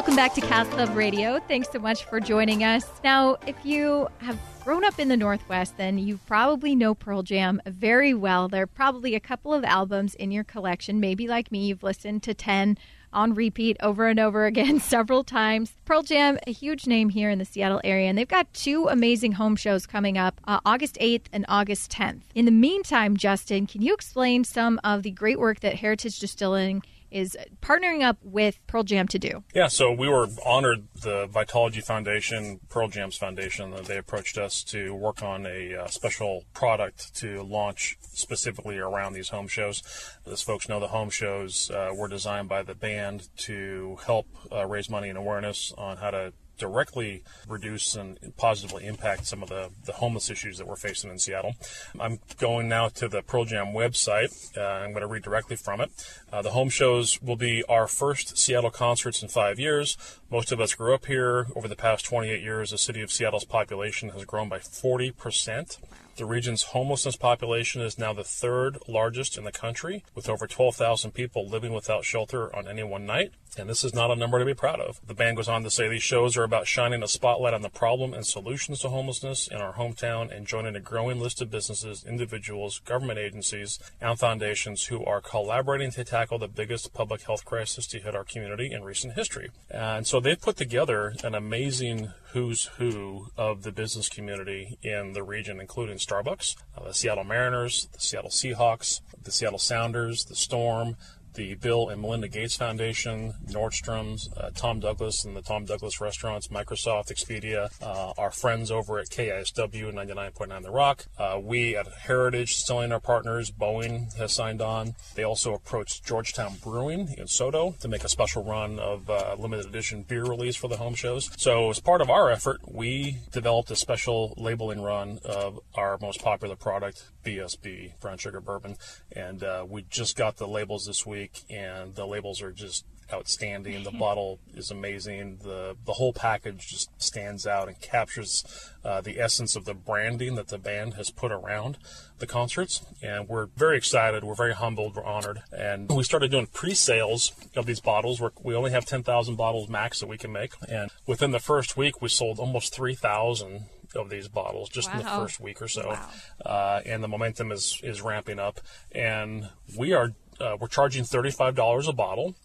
Welcome 0.03 0.17
back 0.17 0.33
to 0.33 0.41
Cask 0.41 0.69
Club 0.71 0.97
Radio. 0.97 1.39
Thanks 1.47 1.69
so 1.71 1.79
much 1.79 2.03
for 2.03 2.19
joining 2.19 2.61
us. 2.61 2.85
Now, 3.05 3.37
if 3.47 3.55
you 3.63 4.09
have 4.17 4.37
grown 4.65 4.83
up 4.83 4.99
in 4.99 5.07
the 5.07 5.15
Northwest, 5.15 5.77
then 5.77 5.97
you 5.97 6.19
probably 6.27 6.75
know 6.75 6.93
Pearl 6.93 7.23
Jam 7.23 7.61
very 7.65 8.13
well. 8.13 8.49
There 8.49 8.63
are 8.63 8.67
probably 8.67 9.15
a 9.15 9.21
couple 9.21 9.53
of 9.53 9.63
albums 9.63 10.13
in 10.15 10.29
your 10.29 10.43
collection. 10.43 10.99
Maybe, 10.99 11.25
like 11.25 11.53
me, 11.53 11.67
you've 11.67 11.83
listened 11.83 12.21
to 12.23 12.33
10 12.33 12.77
on 13.13 13.33
repeat 13.33 13.77
over 13.79 14.09
and 14.09 14.19
over 14.19 14.45
again 14.45 14.79
several 14.81 15.23
times. 15.23 15.77
Pearl 15.85 16.03
Jam, 16.03 16.37
a 16.45 16.51
huge 16.51 16.85
name 16.85 17.07
here 17.07 17.29
in 17.29 17.39
the 17.39 17.45
Seattle 17.45 17.79
area, 17.85 18.09
and 18.09 18.17
they've 18.17 18.27
got 18.27 18.53
two 18.53 18.89
amazing 18.89 19.31
home 19.31 19.55
shows 19.55 19.85
coming 19.85 20.17
up 20.17 20.41
uh, 20.45 20.59
August 20.65 20.97
8th 20.99 21.27
and 21.31 21.45
August 21.47 21.89
10th. 21.93 22.23
In 22.35 22.43
the 22.43 22.51
meantime, 22.51 23.15
Justin, 23.15 23.67
can 23.67 23.81
you 23.81 23.93
explain 23.93 24.43
some 24.43 24.81
of 24.83 25.03
the 25.03 25.11
great 25.11 25.39
work 25.39 25.61
that 25.61 25.75
Heritage 25.75 26.19
Distilling 26.19 26.83
is 27.13 27.37
partnering 27.61 28.03
up 28.03 28.17
with 28.21 28.59
Pearl 28.67 28.83
Jam 28.83 29.07
to 29.09 29.19
do? 29.19 29.43
Yeah, 29.53 29.67
so 29.67 29.91
we 29.91 30.09
were 30.09 30.27
honored. 30.45 30.87
The 31.01 31.27
Vitalogy 31.27 31.83
Foundation, 31.83 32.59
Pearl 32.69 32.87
Jam's 32.87 33.17
foundation, 33.17 33.73
uh, 33.73 33.81
they 33.81 33.97
approached 33.97 34.37
us 34.37 34.63
to 34.65 34.93
work 34.95 35.21
on 35.21 35.45
a 35.45 35.75
uh, 35.75 35.87
special 35.87 36.43
product 36.53 37.15
to 37.17 37.43
launch 37.43 37.97
specifically 38.01 38.77
around 38.77 39.13
these 39.13 39.29
home 39.29 39.47
shows. 39.47 39.83
As 40.25 40.41
folks 40.41 40.67
know, 40.67 40.79
the 40.79 40.87
home 40.87 41.09
shows 41.09 41.69
uh, 41.71 41.91
were 41.93 42.07
designed 42.07 42.49
by 42.49 42.63
the 42.63 42.75
band 42.75 43.29
to 43.37 43.97
help 44.05 44.27
uh, 44.51 44.65
raise 44.65 44.89
money 44.89 45.09
and 45.09 45.17
awareness 45.17 45.73
on 45.77 45.97
how 45.97 46.11
to 46.11 46.33
directly 46.57 47.23
reduce 47.47 47.95
and 47.95 48.17
positively 48.37 48.85
impact 48.85 49.25
some 49.25 49.43
of 49.43 49.49
the, 49.49 49.69
the 49.85 49.93
homeless 49.93 50.29
issues 50.29 50.57
that 50.57 50.67
we're 50.67 50.75
facing 50.75 51.09
in 51.09 51.19
Seattle. 51.19 51.55
I'm 51.99 52.19
going 52.39 52.69
now 52.69 52.89
to 52.89 53.07
the 53.07 53.21
Pearl 53.21 53.45
Jam 53.45 53.67
website. 53.67 54.57
Uh, 54.57 54.61
I'm 54.61 54.91
going 54.91 55.01
to 55.01 55.07
read 55.07 55.23
directly 55.23 55.55
from 55.55 55.81
it. 55.81 55.91
Uh, 56.31 56.41
the 56.41 56.51
home 56.51 56.69
shows 56.69 57.21
will 57.21 57.35
be 57.35 57.63
our 57.69 57.87
first 57.87 58.37
Seattle 58.37 58.71
concerts 58.71 59.21
in 59.21 59.29
five 59.29 59.59
years. 59.59 59.97
Most 60.29 60.51
of 60.51 60.59
us 60.59 60.73
grew 60.73 60.93
up 60.93 61.05
here. 61.05 61.47
Over 61.55 61.67
the 61.67 61.75
past 61.75 62.05
28 62.05 62.41
years, 62.41 62.71
the 62.71 62.77
city 62.77 63.01
of 63.01 63.11
Seattle's 63.11 63.45
population 63.45 64.09
has 64.09 64.25
grown 64.25 64.49
by 64.49 64.59
40%. 64.59 65.77
The 66.15 66.25
region's 66.25 66.63
homelessness 66.63 67.15
population 67.15 67.81
is 67.81 67.97
now 67.97 68.13
the 68.13 68.23
third 68.23 68.77
largest 68.87 69.35
in 69.35 69.45
the 69.45 69.51
country, 69.51 70.03
with 70.13 70.29
over 70.29 70.45
12,000 70.45 71.11
people 71.11 71.47
living 71.47 71.73
without 71.73 72.05
shelter 72.05 72.55
on 72.55 72.67
any 72.67 72.83
one 72.83 73.07
night. 73.07 73.31
And 73.57 73.67
this 73.67 73.83
is 73.83 73.93
not 73.93 74.11
a 74.11 74.15
number 74.15 74.39
to 74.39 74.45
be 74.45 74.53
proud 74.53 74.79
of. 74.79 74.99
The 75.05 75.13
band 75.13 75.37
goes 75.37 75.47
on 75.47 75.63
to 75.63 75.69
say 75.69 75.87
these 75.87 76.03
shows 76.03 76.37
are 76.37 76.43
about 76.43 76.67
shining 76.67 77.03
a 77.03 77.07
spotlight 77.07 77.53
on 77.53 77.61
the 77.61 77.69
problem 77.69 78.13
and 78.13 78.25
solutions 78.25 78.79
to 78.79 78.89
homelessness 78.89 79.47
in 79.47 79.57
our 79.57 79.73
hometown 79.73 80.35
and 80.35 80.45
joining 80.45 80.75
a 80.75 80.79
growing 80.79 81.19
list 81.19 81.41
of 81.41 81.51
businesses, 81.51 82.03
individuals, 82.03 82.79
government 82.79 83.19
agencies, 83.19 83.79
and 83.99 84.19
foundations 84.19 84.85
who 84.85 85.03
are 85.05 85.21
collaborating 85.21 85.91
to 85.91 86.03
tackle 86.03 86.37
the 86.37 86.47
biggest 86.47 86.93
public 86.93 87.23
health 87.23 87.45
crisis 87.45 87.87
to 87.87 87.99
hit 87.99 88.15
our 88.15 88.23
community 88.23 88.71
in 88.71 88.83
recent 88.83 89.13
history. 89.13 89.49
And 89.69 90.05
so 90.05 90.19
they've 90.19 90.39
put 90.39 90.57
together 90.57 91.13
an 91.23 91.35
amazing 91.35 92.11
who's 92.33 92.65
who 92.77 93.27
of 93.37 93.61
the 93.61 93.71
business 93.71 94.09
community 94.09 94.77
in 94.81 95.13
the 95.13 95.21
region, 95.21 95.59
including 95.59 95.97
Starbucks, 95.97 96.55
uh, 96.75 96.83
the 96.83 96.93
Seattle 96.93 97.23
Mariners, 97.23 97.87
the 97.93 97.99
Seattle 97.99 98.31
Seahawks, 98.31 99.01
the 99.23 99.31
Seattle 99.31 99.59
Sounders, 99.59 100.25
the 100.25 100.35
Storm, 100.35 100.97
the 101.33 101.55
Bill 101.55 101.89
and 101.89 102.01
Melinda 102.01 102.27
Gates 102.27 102.55
Foundation, 102.55 103.33
Nordstrom's, 103.47 104.29
uh, 104.37 104.51
Tom 104.55 104.79
Douglas 104.79 105.25
and 105.25 105.35
the 105.35 105.41
Tom 105.41 105.65
Douglas 105.65 105.99
Restaurants, 105.99 106.47
Microsoft, 106.47 107.11
Expedia, 107.11 107.69
uh, 107.81 108.13
our 108.17 108.31
friends 108.31 108.71
over 108.71 108.99
at 108.99 109.09
KISW 109.09 109.91
99.9 109.93 110.63
The 110.63 110.71
Rock. 110.71 111.05
Uh, 111.17 111.39
we 111.41 111.75
at 111.75 111.87
Heritage, 111.87 112.55
selling 112.57 112.91
our 112.91 112.99
partners, 112.99 113.51
Boeing 113.51 114.15
has 114.17 114.33
signed 114.33 114.61
on. 114.61 114.95
They 115.15 115.23
also 115.23 115.53
approached 115.53 116.05
Georgetown 116.05 116.55
Brewing 116.63 117.15
in 117.17 117.25
SoDo 117.25 117.77
to 117.79 117.87
make 117.87 118.03
a 118.03 118.09
special 118.09 118.43
run 118.43 118.79
of 118.79 119.09
uh, 119.09 119.35
limited 119.37 119.65
edition 119.65 120.03
beer 120.03 120.23
release 120.23 120.55
for 120.55 120.67
the 120.67 120.77
home 120.77 120.95
shows. 120.95 121.29
So, 121.37 121.69
as 121.69 121.79
part 121.79 122.01
of 122.01 122.09
our 122.09 122.29
effort, 122.29 122.61
we 122.67 123.19
developed 123.31 123.71
a 123.71 123.75
special 123.75 124.33
labeling 124.37 124.81
run 124.81 125.19
of 125.25 125.59
our 125.75 125.97
most 125.99 126.21
popular 126.21 126.55
product, 126.55 127.09
BSB, 127.25 127.99
Brown 127.99 128.17
Sugar 128.17 128.41
Bourbon. 128.41 128.75
And 129.11 129.43
uh, 129.43 129.65
we 129.67 129.85
just 129.89 130.15
got 130.15 130.37
the 130.37 130.47
labels 130.47 130.85
this 130.85 131.05
week, 131.05 131.22
and 131.49 131.95
the 131.95 132.05
labels 132.05 132.41
are 132.41 132.51
just 132.51 132.85
outstanding. 133.11 133.83
The 133.83 133.91
bottle 133.99 134.39
is 134.53 134.71
amazing. 134.71 135.39
The 135.43 135.75
the 135.85 135.93
whole 135.93 136.13
package 136.13 136.67
just 136.67 136.89
stands 137.01 137.45
out 137.45 137.67
and 137.67 137.79
captures 137.79 138.43
uh, 138.83 139.01
the 139.01 139.19
essence 139.19 139.55
of 139.55 139.65
the 139.65 139.73
branding 139.73 140.35
that 140.35 140.47
the 140.47 140.57
band 140.57 140.95
has 140.95 141.09
put 141.09 141.31
around 141.31 141.77
the 142.19 142.27
concerts. 142.27 142.81
And 143.01 143.27
we're 143.27 143.47
very 143.57 143.77
excited. 143.77 144.23
We're 144.23 144.35
very 144.35 144.53
humbled. 144.53 144.95
We're 144.95 145.03
honored. 145.03 145.43
And 145.51 145.89
we 145.89 146.03
started 146.03 146.31
doing 146.31 146.47
pre-sales 146.47 147.33
of 147.55 147.65
these 147.65 147.79
bottles. 147.79 148.19
We're, 148.21 148.31
we 148.41 148.55
only 148.55 148.71
have 148.71 148.85
10,000 148.85 149.35
bottles 149.35 149.69
max 149.69 149.99
that 149.99 150.07
we 150.07 150.17
can 150.17 150.31
make. 150.31 150.53
And 150.69 150.89
within 151.05 151.31
the 151.31 151.39
first 151.39 151.75
week, 151.75 152.01
we 152.01 152.09
sold 152.09 152.39
almost 152.39 152.73
3,000 152.73 153.65
of 153.95 154.09
these 154.09 154.27
bottles 154.27 154.69
just 154.69 154.91
in 154.91 154.97
the 154.99 155.03
first 155.03 155.39
week 155.39 155.61
or 155.61 155.67
so. 155.67 155.89
Wow. 155.89 156.09
Uh, 156.45 156.81
and 156.85 157.03
the 157.03 157.07
momentum 157.07 157.51
is, 157.51 157.79
is 157.83 158.01
ramping 158.01 158.39
up. 158.39 158.59
And 158.91 159.49
we 159.77 159.93
are 159.93 160.13
uh, 160.43 160.57
we're 160.59 160.67
charging 160.67 161.03
$35 161.03 161.87
a 161.87 161.93
bottle. 161.93 162.35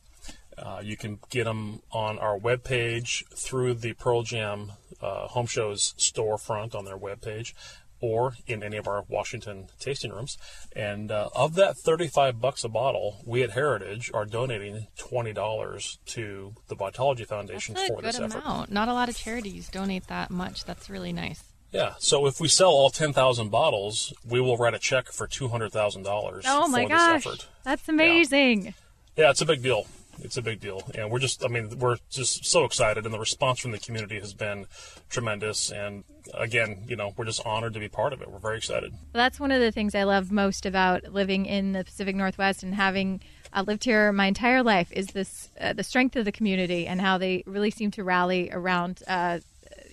Uh, 0.57 0.81
you 0.83 0.97
can 0.97 1.19
get 1.31 1.45
them 1.45 1.83
on 1.93 2.19
our 2.19 2.39
webpage 2.39 3.25
through 3.37 3.75
the 3.75 3.93
Pearl 3.95 4.23
Jam 4.23 4.73
uh, 5.01 5.29
Home 5.29 5.47
Shows 5.47 5.95
storefront 5.99 6.75
on 6.75 6.85
their 6.85 6.99
webpage 6.99 7.55
or 8.01 8.35
in 8.47 8.63
any 8.63 8.77
of 8.77 8.87
our 8.87 9.05
Washington 9.09 9.67
tasting 9.81 10.13
rooms. 10.13 10.39
And 10.75 11.11
uh, 11.11 11.31
of 11.35 11.55
that 11.57 11.77
35 11.77 12.41
bucks 12.41 12.65
a 12.65 12.69
bottle, 12.69 13.21
we 13.25 13.43
at 13.43 13.51
Heritage 13.51 14.11
are 14.15 14.25
donating 14.25 14.87
$20 14.99 15.99
to 16.07 16.55
the 16.69 16.77
Vitalogy 16.77 17.27
Foundation 17.27 17.75
That's 17.75 17.91
a 17.91 17.93
for 17.93 18.01
good 18.01 18.05
this 18.05 18.21
effort. 18.21 18.39
amount. 18.39 18.71
Not 18.71 18.89
a 18.89 18.93
lot 18.93 19.09
of 19.09 19.17
charities 19.17 19.69
donate 19.69 20.07
that 20.07 20.31
much. 20.31 20.65
That's 20.65 20.89
really 20.89 21.13
nice. 21.13 21.43
Yeah, 21.73 21.95
so 21.99 22.27
if 22.27 22.41
we 22.41 22.49
sell 22.49 22.71
all 22.71 22.91
10,000 22.91 23.51
bottles, 23.51 24.13
we 24.27 24.41
will 24.41 24.57
write 24.57 24.75
a 24.75 24.79
check 24.79 25.09
for 25.09 25.27
$200,000 25.27 26.43
Oh 26.47 26.69
my 26.69 26.85
gosh, 26.87 27.25
this 27.25 27.27
effort. 27.27 27.49
that's 27.63 27.89
amazing. 27.89 28.75
Yeah, 29.17 29.31
it's 29.31 29.41
a 29.43 29.47
big 29.47 29.63
deal. 29.63 29.87
It's 30.21 30.37
a 30.37 30.43
big 30.43 30.61
deal. 30.61 30.83
And 30.95 31.11
we're 31.11 31.19
just, 31.21 31.45
I 31.45 31.49
mean, 31.49 31.79
we're 31.79 31.99
just 32.11 32.45
so 32.47 32.65
excited. 32.65 33.05
And 33.05 33.15
the 33.15 33.19
response 33.21 33.61
from 33.61 33.71
the 33.71 33.79
community 33.79 34.19
has 34.19 34.35
been 34.35 34.67
tremendous. 35.11 35.71
And 35.71 36.05
again, 36.35 36.85
you 36.89 36.97
know, 36.97 37.13
we're 37.17 37.25
just 37.27 37.45
honored 37.47 37.75
to 37.75 37.81
be 37.81 37.89
part 37.89 38.13
of 38.13 38.23
it. 38.23 38.31
We're 38.31 38.39
very 38.39 38.57
excited. 38.57 38.95
That's 39.13 39.39
one 39.39 39.53
of 39.53 39.61
the 39.61 39.71
things 39.71 39.95
I 39.95 40.03
love 40.05 40.33
most 40.33 40.67
about 40.67 41.13
living 41.13 41.47
in 41.47 41.73
the 41.73 41.85
Pacific 41.85 42.17
Northwest 42.17 42.63
and 42.65 42.75
having 42.75 43.21
uh, 43.53 43.63
lived 43.67 43.85
here 43.85 44.13
my 44.13 44.27
entire 44.27 44.63
life 44.63 44.91
is 44.93 45.07
this 45.09 45.51
uh, 45.61 45.73
the 45.73 45.85
strength 45.85 46.17
of 46.17 46.25
the 46.25 46.33
community 46.33 46.87
and 46.87 47.01
how 47.01 47.17
they 47.17 47.43
really 47.47 47.71
seem 47.71 47.91
to 47.93 48.03
rally 48.05 48.51
around 48.53 49.03
uh, 49.07 49.39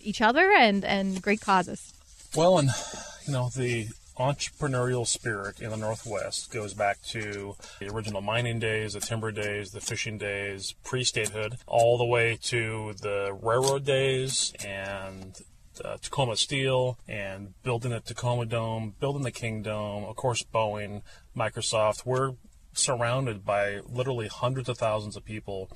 each 0.05 0.21
other 0.21 0.51
and 0.51 0.85
and 0.85 1.21
great 1.21 1.41
causes. 1.41 1.93
Well, 2.35 2.57
and, 2.59 2.69
you 3.25 3.33
know, 3.33 3.50
the 3.55 3.88
entrepreneurial 4.17 5.05
spirit 5.05 5.62
in 5.62 5.69
the 5.69 5.77
Northwest 5.77 6.51
goes 6.51 6.74
back 6.74 7.01
to 7.03 7.55
the 7.79 7.89
original 7.89 8.21
mining 8.21 8.59
days, 8.59 8.93
the 8.93 9.00
timber 9.00 9.31
days, 9.31 9.71
the 9.71 9.81
fishing 9.81 10.17
days, 10.17 10.74
pre 10.83 11.03
statehood, 11.03 11.57
all 11.67 11.97
the 11.97 12.05
way 12.05 12.38
to 12.43 12.93
the 13.01 13.38
railroad 13.41 13.85
days 13.85 14.53
and 14.65 15.38
uh, 15.83 15.97
Tacoma 16.01 16.38
Steel 16.38 16.97
and 17.07 17.53
building 17.63 17.91
the 17.91 18.00
Tacoma 18.00 18.45
Dome, 18.45 18.95
building 19.00 19.24
the 19.24 19.31
King 19.31 19.62
Dome, 19.62 20.05
of 20.05 20.15
course, 20.15 20.43
Boeing, 20.43 21.01
Microsoft. 21.35 22.05
We're 22.05 22.33
surrounded 22.74 23.45
by 23.45 23.79
literally 23.88 24.27
hundreds 24.27 24.69
of 24.69 24.77
thousands 24.77 25.15
of 25.15 25.25
people 25.25 25.69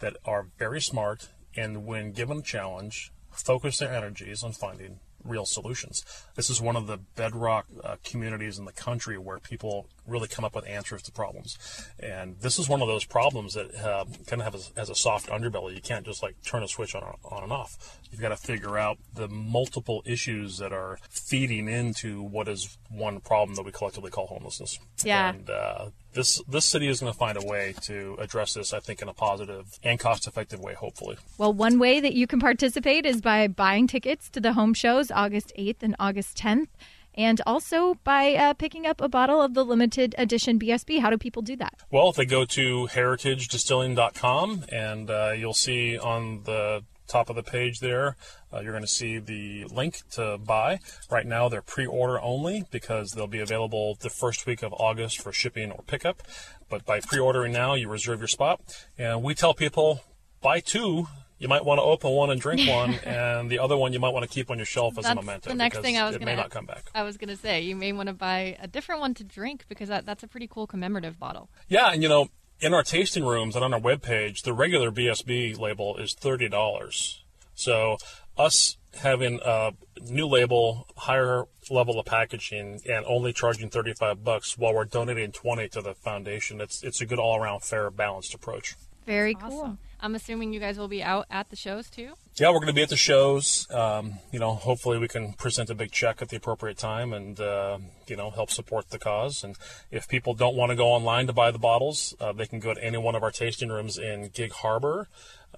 that 0.00 0.16
are 0.24 0.48
very 0.58 0.80
smart 0.80 1.28
and, 1.54 1.84
when 1.84 2.12
given 2.12 2.38
a 2.38 2.42
challenge, 2.42 3.12
focus 3.32 3.78
their 3.78 3.92
energies 3.92 4.42
on 4.42 4.52
finding 4.52 5.00
real 5.24 5.46
solutions. 5.46 6.04
This 6.34 6.50
is 6.50 6.60
one 6.60 6.76
of 6.76 6.86
the 6.86 6.98
bedrock 7.16 7.66
uh, 7.82 7.96
communities 8.04 8.58
in 8.58 8.64
the 8.64 8.72
country 8.72 9.18
where 9.18 9.38
people 9.38 9.88
really 10.06 10.28
come 10.28 10.44
up 10.44 10.54
with 10.54 10.66
answers 10.66 11.02
to 11.02 11.12
problems. 11.12 11.56
And 12.00 12.38
this 12.40 12.58
is 12.58 12.68
one 12.68 12.82
of 12.82 12.88
those 12.88 13.04
problems 13.04 13.54
that 13.54 13.74
uh, 13.74 14.04
kind 14.26 14.42
of 14.42 14.52
have 14.52 14.54
a, 14.54 14.80
has 14.80 14.90
a 14.90 14.94
soft 14.94 15.28
underbelly. 15.28 15.74
You 15.74 15.80
can't 15.80 16.04
just 16.04 16.22
like 16.22 16.34
turn 16.42 16.62
a 16.62 16.68
switch 16.68 16.94
on, 16.94 17.02
on 17.24 17.42
and 17.44 17.52
off. 17.52 18.00
You've 18.10 18.20
got 18.20 18.30
to 18.30 18.36
figure 18.36 18.76
out 18.78 18.98
the 19.14 19.28
multiple 19.28 20.02
issues 20.04 20.58
that 20.58 20.72
are 20.72 20.98
feeding 21.08 21.68
into 21.68 22.22
what 22.22 22.48
is 22.48 22.76
one 22.90 23.20
problem 23.20 23.54
that 23.56 23.64
we 23.64 23.72
collectively 23.72 24.10
call 24.10 24.26
homelessness. 24.26 24.78
Yeah. 25.04 25.30
And 25.30 25.48
uh, 25.48 25.86
this 26.12 26.42
this 26.48 26.64
city 26.64 26.88
is 26.88 27.00
going 27.00 27.12
to 27.12 27.18
find 27.18 27.36
a 27.36 27.46
way 27.46 27.74
to 27.82 28.16
address 28.18 28.54
this, 28.54 28.72
I 28.72 28.80
think, 28.80 29.02
in 29.02 29.08
a 29.08 29.14
positive 29.14 29.66
and 29.82 29.98
cost-effective 29.98 30.60
way. 30.60 30.74
Hopefully. 30.74 31.16
Well, 31.38 31.52
one 31.52 31.78
way 31.78 32.00
that 32.00 32.14
you 32.14 32.26
can 32.26 32.40
participate 32.40 33.06
is 33.06 33.20
by 33.20 33.48
buying 33.48 33.86
tickets 33.86 34.28
to 34.30 34.40
the 34.40 34.52
home 34.52 34.74
shows 34.74 35.10
August 35.10 35.52
8th 35.58 35.82
and 35.82 35.96
August 35.98 36.36
10th, 36.36 36.68
and 37.14 37.40
also 37.46 37.94
by 38.04 38.34
uh, 38.34 38.54
picking 38.54 38.86
up 38.86 39.00
a 39.00 39.08
bottle 39.08 39.40
of 39.42 39.54
the 39.54 39.64
limited 39.64 40.14
edition 40.18 40.58
BSB. 40.58 41.00
How 41.00 41.10
do 41.10 41.18
people 41.18 41.42
do 41.42 41.56
that? 41.56 41.74
Well, 41.90 42.10
if 42.10 42.16
they 42.16 42.26
go 42.26 42.44
to 42.44 42.88
heritagedistilling.com 42.90 44.64
and 44.70 45.10
uh, 45.10 45.32
you'll 45.36 45.54
see 45.54 45.98
on 45.98 46.42
the 46.44 46.84
top 47.12 47.28
of 47.30 47.36
the 47.36 47.42
page 47.42 47.80
there, 47.80 48.16
uh, 48.52 48.60
you're 48.60 48.72
going 48.72 48.82
to 48.82 48.88
see 48.88 49.18
the 49.18 49.64
link 49.66 50.00
to 50.12 50.38
buy. 50.38 50.80
Right 51.10 51.26
now, 51.26 51.48
they're 51.48 51.62
pre 51.62 51.86
order 51.86 52.20
only 52.20 52.64
because 52.70 53.12
they'll 53.12 53.26
be 53.26 53.40
available 53.40 53.96
the 54.00 54.10
first 54.10 54.46
week 54.46 54.62
of 54.62 54.72
August 54.72 55.20
for 55.20 55.32
shipping 55.32 55.70
or 55.70 55.82
pickup. 55.86 56.22
But 56.68 56.84
by 56.86 57.00
pre 57.00 57.18
ordering 57.18 57.52
now, 57.52 57.74
you 57.74 57.88
reserve 57.88 58.20
your 58.20 58.28
spot. 58.28 58.60
And 58.98 59.22
we 59.22 59.34
tell 59.34 59.54
people 59.54 60.00
buy 60.40 60.60
two. 60.60 61.06
You 61.38 61.48
might 61.48 61.64
want 61.64 61.78
to 61.78 61.82
open 61.82 62.12
one 62.12 62.30
and 62.30 62.40
drink 62.40 62.68
one, 62.78 62.94
and 63.04 63.50
the 63.50 63.58
other 63.58 63.76
one 63.76 63.92
you 63.92 63.98
might 63.98 64.14
want 64.14 64.22
to 64.22 64.28
keep 64.32 64.48
on 64.48 64.58
your 64.58 64.64
shelf 64.64 64.96
as 64.96 65.04
a 65.04 65.08
That's 65.08 65.16
memento. 65.26 65.50
the 65.50 65.56
next 65.56 65.76
because 65.78 65.84
thing 65.84 65.96
I 65.98 66.06
was 66.06 66.14
it 66.14 66.20
gonna 66.20 66.30
may 66.30 66.36
not 66.36 66.50
come 66.50 66.66
back. 66.66 66.84
I 66.94 67.02
was 67.02 67.16
gonna 67.16 67.34
say 67.36 67.62
you 67.62 67.74
may 67.74 67.92
want 67.92 68.06
to 68.06 68.12
buy 68.14 68.56
a 68.60 68.68
different 68.68 69.00
one 69.00 69.12
to 69.14 69.24
drink 69.24 69.64
because 69.68 69.88
that, 69.88 70.06
that's 70.06 70.22
a 70.22 70.28
pretty 70.28 70.46
cool 70.46 70.68
commemorative 70.68 71.18
bottle. 71.18 71.50
Yeah, 71.68 71.90
and 71.92 72.00
you 72.00 72.08
know, 72.08 72.28
in 72.62 72.72
our 72.72 72.84
tasting 72.84 73.24
rooms 73.24 73.56
and 73.56 73.64
on 73.64 73.74
our 73.74 73.80
webpage, 73.80 74.42
the 74.42 74.52
regular 74.52 74.90
BSB 74.90 75.58
label 75.58 75.96
is 75.96 76.14
thirty 76.14 76.48
dollars. 76.48 77.24
So 77.54 77.98
us 78.38 78.76
having 78.94 79.40
a 79.44 79.72
new 80.00 80.26
label, 80.26 80.86
higher 80.96 81.44
level 81.70 81.98
of 81.98 82.06
packaging, 82.06 82.80
and 82.88 83.04
only 83.06 83.32
charging 83.32 83.68
thirty 83.68 83.92
five 83.92 84.24
bucks 84.24 84.56
while 84.56 84.74
we're 84.74 84.84
donating 84.84 85.32
twenty 85.32 85.68
to 85.70 85.82
the 85.82 85.94
foundation, 85.94 86.60
it's 86.60 86.82
it's 86.82 87.00
a 87.00 87.06
good 87.06 87.18
all 87.18 87.36
around 87.36 87.64
fair, 87.64 87.90
balanced 87.90 88.32
approach. 88.32 88.76
Very 89.06 89.34
cool. 89.34 89.76
Awesome. 90.02 90.12
I'm 90.12 90.14
assuming 90.16 90.52
you 90.52 90.60
guys 90.60 90.78
will 90.78 90.88
be 90.88 91.02
out 91.02 91.26
at 91.30 91.50
the 91.50 91.56
shows 91.56 91.88
too. 91.88 92.14
Yeah, 92.36 92.48
we're 92.48 92.58
going 92.58 92.66
to 92.68 92.72
be 92.72 92.82
at 92.82 92.88
the 92.88 92.96
shows. 92.96 93.68
Um, 93.70 94.14
you 94.32 94.38
know, 94.38 94.54
hopefully 94.54 94.98
we 94.98 95.06
can 95.06 95.32
present 95.34 95.70
a 95.70 95.74
big 95.74 95.92
check 95.92 96.20
at 96.20 96.28
the 96.28 96.36
appropriate 96.36 96.78
time 96.78 97.12
and, 97.12 97.38
uh, 97.38 97.78
you 98.08 98.16
know, 98.16 98.30
help 98.30 98.50
support 98.50 98.90
the 98.90 98.98
cause. 98.98 99.44
And 99.44 99.56
if 99.90 100.08
people 100.08 100.34
don't 100.34 100.56
want 100.56 100.70
to 100.70 100.76
go 100.76 100.88
online 100.88 101.26
to 101.28 101.32
buy 101.32 101.50
the 101.50 101.58
bottles, 101.58 102.14
uh, 102.20 102.32
they 102.32 102.46
can 102.46 102.58
go 102.58 102.74
to 102.74 102.82
any 102.82 102.98
one 102.98 103.14
of 103.14 103.22
our 103.22 103.30
tasting 103.30 103.68
rooms 103.68 103.96
in 103.96 104.30
Gig 104.34 104.52
Harbor, 104.52 105.08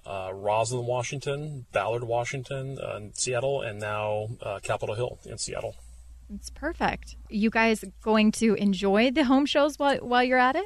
uh, 0.05 0.31
Roslyn, 0.33 0.85
Washington, 0.85 1.65
Ballard, 1.71 2.03
Washington, 2.03 2.77
uh, 2.79 2.97
in 2.97 3.13
Seattle, 3.13 3.61
and 3.61 3.79
now 3.79 4.27
uh, 4.41 4.59
Capitol 4.61 4.95
Hill 4.95 5.19
in 5.25 5.37
Seattle. 5.37 5.75
It's 6.33 6.49
perfect. 6.49 7.15
You 7.29 7.49
guys 7.49 7.83
going 8.01 8.31
to 8.33 8.55
enjoy 8.55 9.11
the 9.11 9.23
home 9.25 9.45
shows 9.45 9.77
while, 9.79 9.97
while 9.97 10.23
you're 10.23 10.39
at 10.39 10.55
it? 10.55 10.65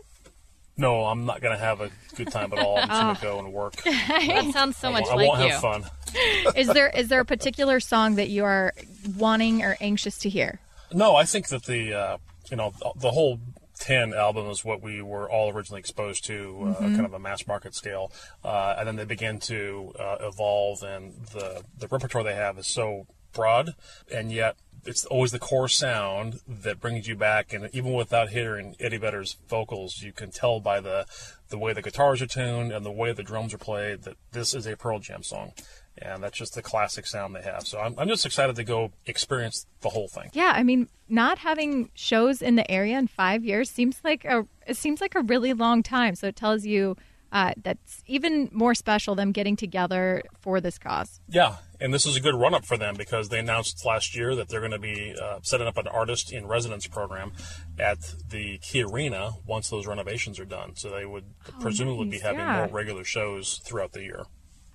No, 0.80 1.06
I'm 1.06 1.26
not 1.26 1.42
going 1.42 1.56
to 1.56 1.64
have 1.64 1.82
a 1.82 1.92
good 2.16 2.32
time 2.32 2.52
at 2.54 2.60
all. 2.60 2.78
I'm 2.80 2.88
just 2.88 3.02
going 3.02 3.16
to 3.16 3.22
go 3.22 3.40
and 3.40 3.54
work. 3.54 3.76
That 3.86 4.50
sounds 4.54 4.78
so 4.78 4.88
I 4.88 4.92
much 4.94 5.04
won't- 5.04 5.12
I 5.12 5.16
like 5.16 5.28
won't 5.30 5.42
you. 5.44 5.50
have 5.50 5.62
fun. 5.62 5.84
Is 6.56 6.68
there 6.68 6.88
is 6.90 7.08
there 7.10 7.20
a 7.20 7.26
particular 7.26 7.80
song 7.80 8.16
that 8.16 8.30
you 8.30 8.44
are 8.44 8.74
wanting 9.18 9.62
or 9.62 9.78
anxious 9.80 10.18
to 10.20 10.30
hear? 10.30 10.60
No, 10.92 11.16
I 11.16 11.24
think 11.26 11.50
that 11.50 11.66
the 11.66 11.94
uh, 11.94 12.18
you 12.50 12.58
know 12.58 12.74
the 12.96 13.12
whole 13.12 13.40
ten 13.80 14.14
album 14.16 14.48
is 14.50 14.66
what 14.66 14.82
we 14.82 15.02
were 15.04 15.30
all 15.30 15.52
originally 15.54 15.80
exposed 15.80 16.26
to, 16.26 16.76
uh, 16.78 16.82
kind 16.82 17.06
of 17.06 17.14
a 17.14 17.20
mass 17.20 17.46
market 17.46 17.76
scale, 17.76 18.12
uh, 18.44 18.76
and 18.80 18.88
then 18.88 18.96
they 18.96 19.06
begin 19.06 19.40
to 19.42 19.94
uh, 20.00 20.16
evolve, 20.22 20.82
and 20.82 21.14
the 21.34 21.62
the 21.78 21.88
repertoire 21.88 22.24
they 22.24 22.34
have 22.34 22.58
is 22.58 22.66
so 22.68 23.06
broad, 23.34 23.76
and 24.12 24.32
yet 24.32 24.56
it's 24.86 25.06
always 25.06 25.32
the 25.32 25.40
core 25.40 25.68
sound 25.68 26.40
that 26.48 26.80
brings 26.80 27.08
you 27.08 27.16
back, 27.16 27.54
and 27.54 27.70
even 27.74 27.94
without 27.94 28.30
hearing 28.30 28.76
Eddie 28.80 28.98
Vedder's 28.98 29.38
vocals, 29.48 30.02
you 30.02 30.12
can 30.12 30.32
tell 30.32 30.60
by 30.60 30.80
the 30.80 31.06
the 31.50 31.58
way 31.58 31.74
the 31.74 31.82
guitars 31.82 32.22
are 32.22 32.28
tuned 32.28 32.72
and 32.72 32.86
the 32.86 32.92
way 32.92 33.12
the 33.12 33.24
drums 33.24 33.54
are 33.54 33.58
played 33.58 34.04
that 34.04 34.16
this 34.32 34.54
is 34.54 34.68
a 34.68 34.78
Pearl 34.78 35.00
Jam 35.00 35.24
song. 35.24 35.52
And 35.98 36.24
that's 36.24 36.38
just 36.38 36.56
the 36.56 36.62
classic 36.62 37.06
sound 37.06 37.36
they 37.36 37.42
have. 37.42 37.68
So 37.68 37.80
I'm, 37.80 37.94
I'm 37.98 38.08
just 38.08 38.26
excited 38.26 38.56
to 38.56 38.64
go 38.64 38.92
experience 39.06 39.66
the 39.82 39.90
whole 39.90 40.08
thing. 40.08 40.30
Yeah, 40.32 40.54
I 40.56 40.64
mean, 40.64 40.88
not 41.10 41.40
having 41.40 41.90
shows 41.94 42.42
in 42.42 42.56
the 42.56 42.70
area 42.72 42.98
in 42.98 43.08
five 43.08 43.44
years 43.44 43.70
seems 43.70 44.00
like 44.04 44.24
a 44.24 44.46
it 44.66 44.78
seems 44.78 45.02
like 45.02 45.16
a 45.16 45.22
really 45.22 45.54
long 45.54 45.84
time. 45.84 46.16
So 46.16 46.28
it 46.28 46.36
tells 46.36 46.66
you 46.66 46.96
uh, 47.32 47.54
that's 47.62 48.04
even 48.08 48.50
more 48.52 48.74
special 48.74 49.16
them 49.16 49.32
getting 49.32 49.56
together 49.56 50.24
for 50.42 50.60
this 50.60 50.78
cause. 50.78 51.20
Yeah, 51.28 51.58
and 51.80 51.94
this 51.94 52.06
is 52.06 52.16
a 52.16 52.20
good 52.20 52.36
run 52.36 52.54
up 52.54 52.66
for 52.66 52.78
them 52.78 52.96
because 52.98 53.30
they 53.30 53.40
announced 53.40 53.86
last 53.86 54.16
year 54.16 54.36
that 54.36 54.50
they're 54.50 54.60
going 54.62 54.72
to 54.72 54.80
be 54.80 55.16
uh, 55.22 55.40
setting 55.44 55.68
up 55.68 55.78
an 55.78 55.88
artist 55.88 56.32
in 56.32 56.48
residence 56.48 56.88
program 56.88 57.32
at 57.78 58.00
the 58.30 58.58
Key 58.60 58.84
Arena 58.84 59.32
once 59.46 59.70
those 59.70 59.86
renovations 59.88 60.40
are 60.40 60.46
done. 60.46 60.76
So 60.76 60.90
they 60.90 61.06
would 61.06 61.26
Oh, 61.48 61.62
presumably 61.62 62.06
nice, 62.06 62.20
be 62.20 62.20
having 62.20 62.40
yeah. 62.40 62.58
more 62.66 62.68
regular 62.68 63.04
shows 63.04 63.60
throughout 63.64 63.92
the 63.94 64.02
year. 64.02 64.24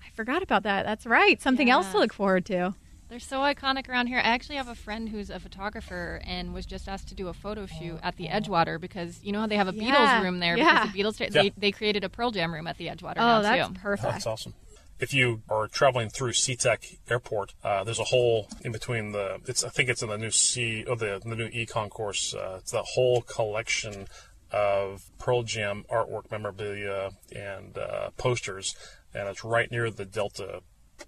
I 0.01 0.09
forgot 0.15 0.41
about 0.43 0.63
that. 0.63 0.85
That's 0.85 1.05
right. 1.05 1.41
Something 1.41 1.69
else 1.69 1.91
to 1.91 1.97
look 1.97 2.13
forward 2.13 2.45
to. 2.47 2.73
They're 3.15 3.21
so 3.21 3.39
iconic 3.39 3.87
around 3.87 4.07
here. 4.07 4.17
I 4.17 4.23
actually 4.23 4.57
have 4.57 4.67
a 4.67 4.75
friend 4.75 5.07
who's 5.07 5.29
a 5.29 5.39
photographer 5.39 6.19
and 6.27 6.53
was 6.53 6.65
just 6.65 6.89
asked 6.89 7.07
to 7.07 7.15
do 7.15 7.29
a 7.29 7.33
photo 7.33 7.65
shoot 7.65 7.97
at 8.03 8.17
the 8.17 8.27
Edgewater 8.27 8.77
because 8.77 9.23
you 9.23 9.31
know 9.31 9.39
how 9.39 9.47
they 9.47 9.55
have 9.55 9.69
a 9.69 9.73
Yeah, 9.73 9.95
Beatles 9.95 10.21
room 10.21 10.39
there 10.41 10.57
yeah. 10.57 10.81
because 10.83 10.91
the 10.91 11.01
Beatles 11.01 11.19
Yeah. 11.21 11.29
they, 11.43 11.53
they 11.55 11.71
created 11.71 12.03
a 12.03 12.09
Pearl 12.09 12.31
Jam 12.31 12.53
room 12.53 12.67
at 12.67 12.77
the 12.77 12.87
Edgewater 12.87 13.13
Oh, 13.19 13.21
now 13.21 13.41
that's 13.41 13.67
too. 13.69 13.73
perfect. 13.75 14.11
That's 14.11 14.27
awesome. 14.27 14.53
If 14.99 15.13
you 15.13 15.43
are 15.47 15.69
traveling 15.69 16.09
through 16.09 16.33
SeaTac 16.33 16.97
Airport, 17.09 17.53
uh, 17.63 17.85
there's 17.85 17.99
a 17.99 18.03
hole 18.03 18.49
in 18.65 18.73
between 18.73 19.13
the. 19.13 19.39
It's 19.45 19.63
I 19.63 19.69
think 19.69 19.87
it's 19.87 20.03
in 20.03 20.09
the 20.09 20.17
new 20.17 20.31
C 20.31 20.83
or 20.85 20.97
the 20.97 21.21
the 21.23 21.37
new 21.37 21.47
E 21.53 21.65
concourse. 21.65 22.33
Uh, 22.33 22.57
it's 22.59 22.71
the 22.71 22.83
whole 22.83 23.21
collection 23.21 24.07
of 24.51 25.03
Pearl 25.19 25.43
Jam 25.43 25.85
artwork, 25.89 26.29
memorabilia, 26.31 27.11
and 27.33 27.77
uh, 27.77 28.09
posters, 28.17 28.75
and 29.13 29.29
it's 29.29 29.45
right 29.45 29.71
near 29.71 29.89
the 29.89 30.03
Delta 30.03 30.59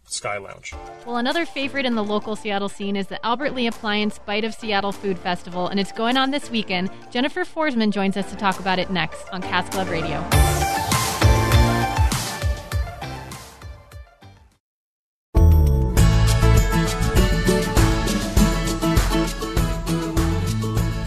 Sky 0.08 0.38
Lounge. 0.38 0.74
Well, 1.06 1.18
another 1.18 1.46
favorite 1.46 1.86
in 1.86 1.96
the 1.96 2.04
local 2.04 2.36
Seattle 2.36 2.70
scene 2.70 2.96
is 2.96 3.08
the 3.08 3.24
Albert 3.26 3.54
Lee 3.54 3.68
Appliance 3.68 4.20
Bite 4.20 4.46
of 4.46 4.54
Seattle 4.54 4.92
Food 4.92 5.20
Festival, 5.20 5.68
and 5.68 5.80
it's 5.80 5.92
going 5.92 6.18
on 6.18 6.32
this 6.32 6.50
weekend. 6.50 6.90
Jennifer 7.12 7.44
Forsman 7.44 7.92
joins 7.92 8.16
us 8.16 8.30
to 8.32 8.38
talk 8.38 8.60
about 8.60 8.80
it 8.80 8.90
next 8.90 9.28
on 9.30 9.42
Cask 9.42 9.72
Club 9.72 9.90
Radio. 9.90 10.26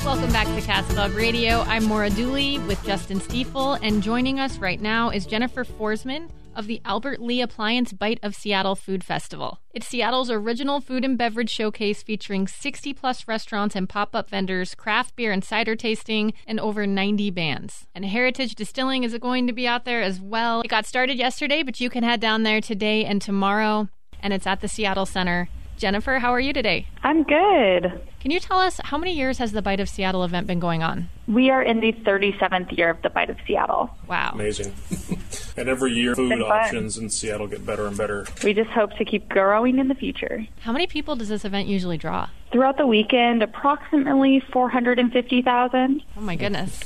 Welcome 0.04 0.32
back 0.32 0.46
to 0.49 0.60
Cask 0.66 0.88
Club 0.90 1.14
Radio. 1.14 1.60
I'm 1.62 1.84
Maura 1.84 2.10
Dooley 2.10 2.58
with 2.60 2.84
Justin 2.84 3.20
Stiefel, 3.20 3.75
and 3.75 4.02
joining 4.02 4.38
us 4.38 4.58
right 4.58 4.80
now 4.80 5.08
is 5.08 5.25
Jennifer 5.25 5.64
Forsman 5.64 6.28
of 6.54 6.66
the 6.66 6.80
Albert 6.85 7.21
Lee 7.21 7.40
Appliance 7.40 7.92
Bite 7.92 8.19
of 8.23 8.35
Seattle 8.35 8.75
Food 8.75 9.04
Festival. 9.04 9.61
It's 9.73 9.87
Seattle's 9.87 10.30
original 10.30 10.80
food 10.80 11.04
and 11.04 11.16
beverage 11.16 11.50
showcase 11.50 12.02
featuring 12.02 12.49
60 12.49 12.92
plus 12.95 13.28
restaurants 13.28 13.76
and 13.76 13.88
pop 13.88 14.14
up 14.14 14.30
vendors, 14.30 14.75
craft 14.75 15.16
beer 15.16 15.33
and 15.33 15.45
cider 15.45 15.76
tasting, 15.76 16.33
and 16.47 16.59
over 16.59 16.87
90 16.87 17.30
bands. 17.30 17.87
And 17.95 18.04
Heritage 18.04 18.54
Distilling 18.54 19.04
is 19.04 19.16
going 19.19 19.47
to 19.47 19.52
be 19.52 19.66
out 19.66 19.85
there 19.85 20.02
as 20.02 20.21
well. 20.21 20.62
It 20.62 20.69
got 20.69 20.87
started 20.87 21.19
yesterday, 21.19 21.62
but 21.62 21.80
you 21.80 21.90
can 21.90 22.04
head 22.04 22.21
down 22.21 22.42
there 22.42 22.61
today 22.61 23.04
and 23.04 23.23
tomorrow, 23.23 23.88
and 24.21 24.33
it's 24.33 24.47
at 24.47 24.61
the 24.61 24.69
Seattle 24.69 25.07
Center. 25.07 25.49
Jennifer, 25.80 26.18
how 26.18 26.34
are 26.34 26.40
you 26.40 26.52
today? 26.52 26.87
I'm 27.02 27.22
good. 27.22 28.02
Can 28.20 28.30
you 28.30 28.38
tell 28.38 28.58
us 28.58 28.80
how 28.84 28.99
many 28.99 29.14
years 29.14 29.38
has 29.38 29.52
the 29.52 29.62
Bite 29.62 29.80
of 29.80 29.88
Seattle 29.88 30.25
event 30.25 30.46
been 30.46 30.60
going 30.60 30.82
on? 30.82 31.08
We 31.26 31.49
are 31.49 31.62
in 31.62 31.80
the 31.80 31.94
37th 31.94 32.76
year 32.76 32.90
of 32.90 33.00
the 33.00 33.08
Bite 33.08 33.30
of 33.30 33.38
Seattle. 33.46 33.88
Wow. 34.06 34.32
Amazing. 34.34 34.75
and 35.56 35.70
every 35.70 35.92
year, 35.92 36.14
food 36.14 36.42
options 36.42 36.99
in 36.99 37.08
Seattle 37.08 37.46
get 37.46 37.64
better 37.64 37.87
and 37.87 37.96
better. 37.96 38.26
We 38.44 38.52
just 38.52 38.68
hope 38.68 38.94
to 38.99 39.06
keep 39.06 39.30
growing 39.30 39.78
in 39.78 39.88
the 39.88 39.94
future. 39.94 40.46
How 40.60 40.72
many 40.72 40.87
people 40.87 41.16
does 41.16 41.30
this 41.30 41.46
event 41.46 41.66
usually 41.66 41.96
draw? 41.96 42.28
Throughout 42.52 42.76
the 42.76 42.87
weekend, 42.87 43.42
approximately 43.42 44.40
450,000. 44.52 46.02
Oh 46.14 46.20
my 46.20 46.37
goodness. 46.37 46.78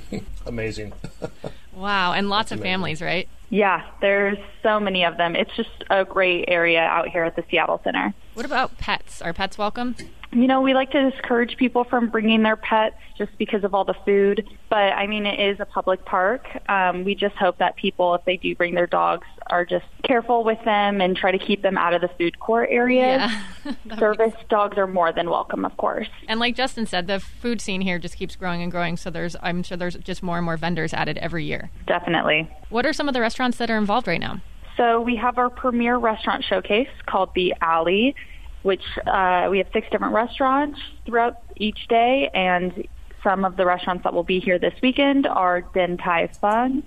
Amazing. 0.46 0.94
wow. 1.74 2.12
And 2.12 2.28
lots 2.28 2.52
of 2.52 2.58
amazing. 2.58 2.72
families, 2.72 3.02
right? 3.02 3.28
Yeah, 3.50 3.84
there's 4.00 4.38
so 4.62 4.80
many 4.80 5.04
of 5.04 5.18
them. 5.18 5.36
It's 5.36 5.54
just 5.56 5.84
a 5.90 6.04
great 6.04 6.46
area 6.48 6.80
out 6.80 7.08
here 7.08 7.24
at 7.24 7.36
the 7.36 7.44
Seattle 7.50 7.80
Center. 7.84 8.14
What 8.34 8.46
about 8.46 8.78
pets? 8.78 9.20
Are 9.20 9.32
pets 9.34 9.58
welcome? 9.58 9.94
You 10.32 10.46
know, 10.46 10.62
we 10.62 10.72
like 10.72 10.90
to 10.92 11.10
discourage 11.10 11.56
people 11.58 11.84
from 11.84 12.08
bringing 12.08 12.42
their 12.42 12.56
pets 12.56 12.96
just 13.18 13.36
because 13.36 13.64
of 13.64 13.74
all 13.74 13.84
the 13.84 13.94
food. 14.06 14.48
But 14.70 14.94
I 14.94 15.06
mean, 15.06 15.26
it 15.26 15.38
is 15.38 15.60
a 15.60 15.66
public 15.66 16.06
park. 16.06 16.46
Um, 16.70 17.04
we 17.04 17.14
just 17.14 17.36
hope 17.36 17.58
that 17.58 17.76
people, 17.76 18.14
if 18.14 18.24
they 18.24 18.38
do 18.38 18.54
bring 18.54 18.74
their 18.74 18.86
dogs, 18.86 19.26
are 19.50 19.66
just 19.66 19.84
careful 20.04 20.42
with 20.42 20.58
them 20.64 21.02
and 21.02 21.14
try 21.14 21.32
to 21.32 21.38
keep 21.38 21.60
them 21.60 21.76
out 21.76 21.92
of 21.92 22.00
the 22.00 22.08
food 22.16 22.40
court 22.40 22.68
areas. 22.70 23.30
Yeah. 23.64 23.74
Service 23.98 24.32
dogs 24.48 24.78
are 24.78 24.86
more 24.86 25.12
than 25.12 25.28
welcome, 25.28 25.64
of 25.66 25.76
course. 25.76 26.08
and 26.28 26.40
like 26.40 26.56
Justin 26.56 26.86
said, 26.86 27.06
the 27.06 27.20
food 27.20 27.60
scene 27.60 27.82
here 27.82 27.98
just 27.98 28.16
keeps 28.16 28.34
growing 28.34 28.62
and 28.62 28.72
growing. 28.72 28.96
So 28.96 29.10
there's, 29.10 29.36
I'm 29.42 29.62
sure 29.62 29.76
there's 29.76 29.96
just 29.96 30.22
more 30.22 30.38
and 30.38 30.44
more 30.44 30.56
vendors 30.56 30.94
added 30.94 31.18
every 31.18 31.44
year. 31.44 31.70
Definitely. 31.86 32.50
What 32.70 32.86
are 32.86 32.92
some 32.94 33.06
of 33.06 33.14
the 33.14 33.20
restaurants 33.20 33.58
that 33.58 33.70
are 33.70 33.76
involved 33.76 34.06
right 34.06 34.20
now? 34.20 34.40
So 34.76 35.00
we 35.00 35.16
have 35.16 35.36
our 35.36 35.50
premier 35.50 35.98
restaurant 35.98 36.44
showcase 36.44 36.88
called 37.06 37.30
the 37.34 37.54
Alley, 37.60 38.14
which 38.62 38.82
uh, 39.06 39.48
we 39.50 39.58
have 39.58 39.66
six 39.72 39.88
different 39.90 40.14
restaurants 40.14 40.78
throughout 41.04 41.36
each 41.56 41.88
day, 41.88 42.30
and 42.34 42.86
some 43.22 43.44
of 43.44 43.56
the 43.56 43.66
restaurants 43.66 44.04
that 44.04 44.12
will 44.12 44.24
be 44.24 44.40
here 44.40 44.58
this 44.58 44.74
weekend 44.82 45.26
are 45.26 45.62
Din 45.74 45.96
Tai 45.96 46.30
Fung, 46.40 46.82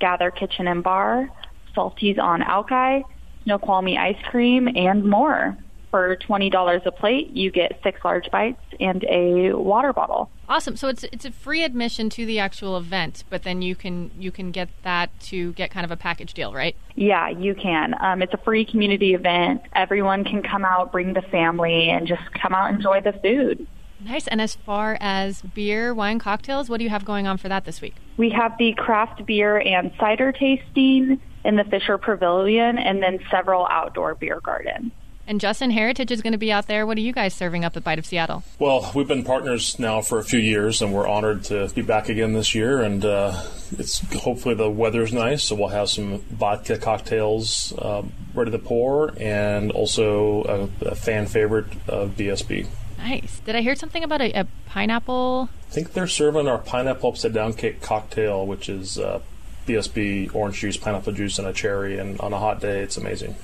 Gather 0.00 0.30
Kitchen 0.30 0.68
and 0.68 0.82
Bar, 0.82 1.28
Salty's 1.74 2.18
on 2.18 2.42
Alki, 2.42 3.04
Snoqualmie 3.44 3.96
Ice 3.98 4.22
Cream, 4.30 4.68
and 4.74 5.04
more. 5.04 5.56
For 5.90 6.16
twenty 6.16 6.50
dollars 6.50 6.82
a 6.84 6.92
plate, 6.92 7.30
you 7.30 7.50
get 7.50 7.80
six 7.82 8.04
large 8.04 8.30
bites 8.30 8.60
and 8.78 9.04
a 9.04 9.54
water 9.54 9.92
bottle. 9.92 10.28
Awesome. 10.46 10.76
So 10.76 10.88
it's 10.88 11.04
it's 11.04 11.24
a 11.24 11.30
free 11.30 11.64
admission 11.64 12.10
to 12.10 12.26
the 12.26 12.38
actual 12.38 12.76
event, 12.76 13.24
but 13.30 13.42
then 13.42 13.62
you 13.62 13.74
can 13.74 14.10
you 14.18 14.30
can 14.30 14.50
get 14.50 14.68
that 14.82 15.18
to 15.20 15.52
get 15.54 15.70
kind 15.70 15.84
of 15.84 15.90
a 15.90 15.96
package 15.96 16.34
deal, 16.34 16.52
right? 16.52 16.76
Yeah, 16.94 17.30
you 17.30 17.54
can. 17.54 17.94
Um, 18.02 18.20
it's 18.20 18.34
a 18.34 18.38
free 18.38 18.66
community 18.66 19.14
event. 19.14 19.62
Everyone 19.74 20.24
can 20.24 20.42
come 20.42 20.64
out, 20.64 20.92
bring 20.92 21.14
the 21.14 21.22
family, 21.22 21.88
and 21.88 22.06
just 22.06 22.22
come 22.34 22.54
out 22.54 22.68
and 22.68 22.76
enjoy 22.76 23.00
the 23.00 23.12
food. 23.12 23.66
Nice. 24.00 24.28
And 24.28 24.40
as 24.40 24.54
far 24.54 24.96
as 25.00 25.42
beer, 25.42 25.92
wine, 25.94 26.18
cocktails, 26.18 26.68
what 26.68 26.78
do 26.78 26.84
you 26.84 26.90
have 26.90 27.04
going 27.04 27.26
on 27.26 27.36
for 27.38 27.48
that 27.48 27.64
this 27.64 27.80
week? 27.80 27.94
We 28.16 28.30
have 28.30 28.56
the 28.58 28.74
craft 28.74 29.24
beer 29.26 29.58
and 29.58 29.90
cider 29.98 30.32
tasting 30.32 31.20
in 31.44 31.56
the 31.56 31.64
Fisher 31.64 31.98
Pavilion, 31.98 32.78
and 32.78 33.02
then 33.02 33.20
several 33.30 33.66
outdoor 33.70 34.14
beer 34.14 34.40
gardens. 34.40 34.92
And 35.28 35.42
Justin 35.42 35.70
Heritage 35.70 36.10
is 36.10 36.22
going 36.22 36.32
to 36.32 36.38
be 36.38 36.50
out 36.50 36.68
there. 36.68 36.86
What 36.86 36.96
are 36.96 37.02
you 37.02 37.12
guys 37.12 37.34
serving 37.34 37.62
up 37.62 37.76
at 37.76 37.84
Bite 37.84 37.98
of 37.98 38.06
Seattle? 38.06 38.42
Well, 38.58 38.90
we've 38.94 39.06
been 39.06 39.24
partners 39.24 39.78
now 39.78 40.00
for 40.00 40.18
a 40.18 40.24
few 40.24 40.38
years, 40.38 40.80
and 40.80 40.94
we're 40.94 41.06
honored 41.06 41.44
to 41.44 41.68
be 41.74 41.82
back 41.82 42.08
again 42.08 42.32
this 42.32 42.54
year. 42.54 42.80
And 42.80 43.04
uh, 43.04 43.38
it's 43.72 43.98
hopefully 44.14 44.54
the 44.54 44.70
weather's 44.70 45.12
nice, 45.12 45.44
so 45.44 45.54
we'll 45.54 45.68
have 45.68 45.90
some 45.90 46.20
vodka 46.30 46.78
cocktails 46.78 47.74
um, 47.76 48.10
ready 48.32 48.50
to 48.52 48.58
pour, 48.58 49.12
and 49.20 49.70
also 49.70 50.70
a, 50.80 50.86
a 50.86 50.94
fan 50.94 51.26
favorite 51.26 51.66
of 51.86 52.12
BSB. 52.12 52.66
Nice. 52.96 53.40
Did 53.40 53.54
I 53.54 53.60
hear 53.60 53.76
something 53.76 54.02
about 54.02 54.22
a, 54.22 54.32
a 54.32 54.46
pineapple? 54.64 55.50
I 55.68 55.70
think 55.70 55.92
they're 55.92 56.06
serving 56.06 56.48
our 56.48 56.56
pineapple 56.56 57.10
upside 57.10 57.34
down 57.34 57.52
cake 57.52 57.82
cocktail, 57.82 58.46
which 58.46 58.70
is 58.70 58.98
uh, 58.98 59.20
BSB 59.66 60.34
orange 60.34 60.58
juice, 60.58 60.78
pineapple 60.78 61.12
juice, 61.12 61.38
and 61.38 61.46
a 61.46 61.52
cherry. 61.52 61.98
And 61.98 62.18
on 62.18 62.32
a 62.32 62.38
hot 62.38 62.62
day, 62.62 62.80
it's 62.80 62.96
amazing. 62.96 63.36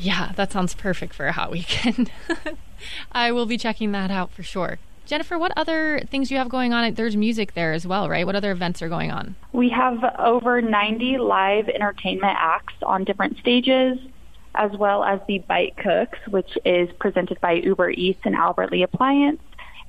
Yeah, 0.00 0.32
that 0.36 0.50
sounds 0.50 0.74
perfect 0.74 1.14
for 1.14 1.26
a 1.26 1.32
hot 1.32 1.50
weekend. 1.50 2.10
I 3.12 3.32
will 3.32 3.46
be 3.46 3.58
checking 3.58 3.92
that 3.92 4.10
out 4.10 4.32
for 4.32 4.42
sure. 4.42 4.78
Jennifer, 5.04 5.38
what 5.38 5.52
other 5.56 6.00
things 6.10 6.30
you 6.30 6.38
have 6.38 6.48
going 6.48 6.72
on? 6.72 6.94
There's 6.94 7.16
music 7.16 7.54
there 7.54 7.72
as 7.72 7.86
well, 7.86 8.08
right? 8.08 8.24
What 8.24 8.36
other 8.36 8.52
events 8.52 8.80
are 8.80 8.88
going 8.88 9.10
on? 9.10 9.34
We 9.52 9.68
have 9.70 10.02
over 10.18 10.62
90 10.62 11.18
live 11.18 11.68
entertainment 11.68 12.36
acts 12.38 12.74
on 12.82 13.04
different 13.04 13.36
stages, 13.38 13.98
as 14.54 14.70
well 14.72 15.04
as 15.04 15.20
the 15.26 15.38
Bite 15.40 15.76
Cooks, 15.76 16.18
which 16.28 16.56
is 16.64 16.88
presented 16.98 17.40
by 17.40 17.54
Uber 17.54 17.90
Eats 17.90 18.20
and 18.24 18.34
Albert 18.34 18.70
Lee 18.70 18.84
Appliance. 18.84 19.42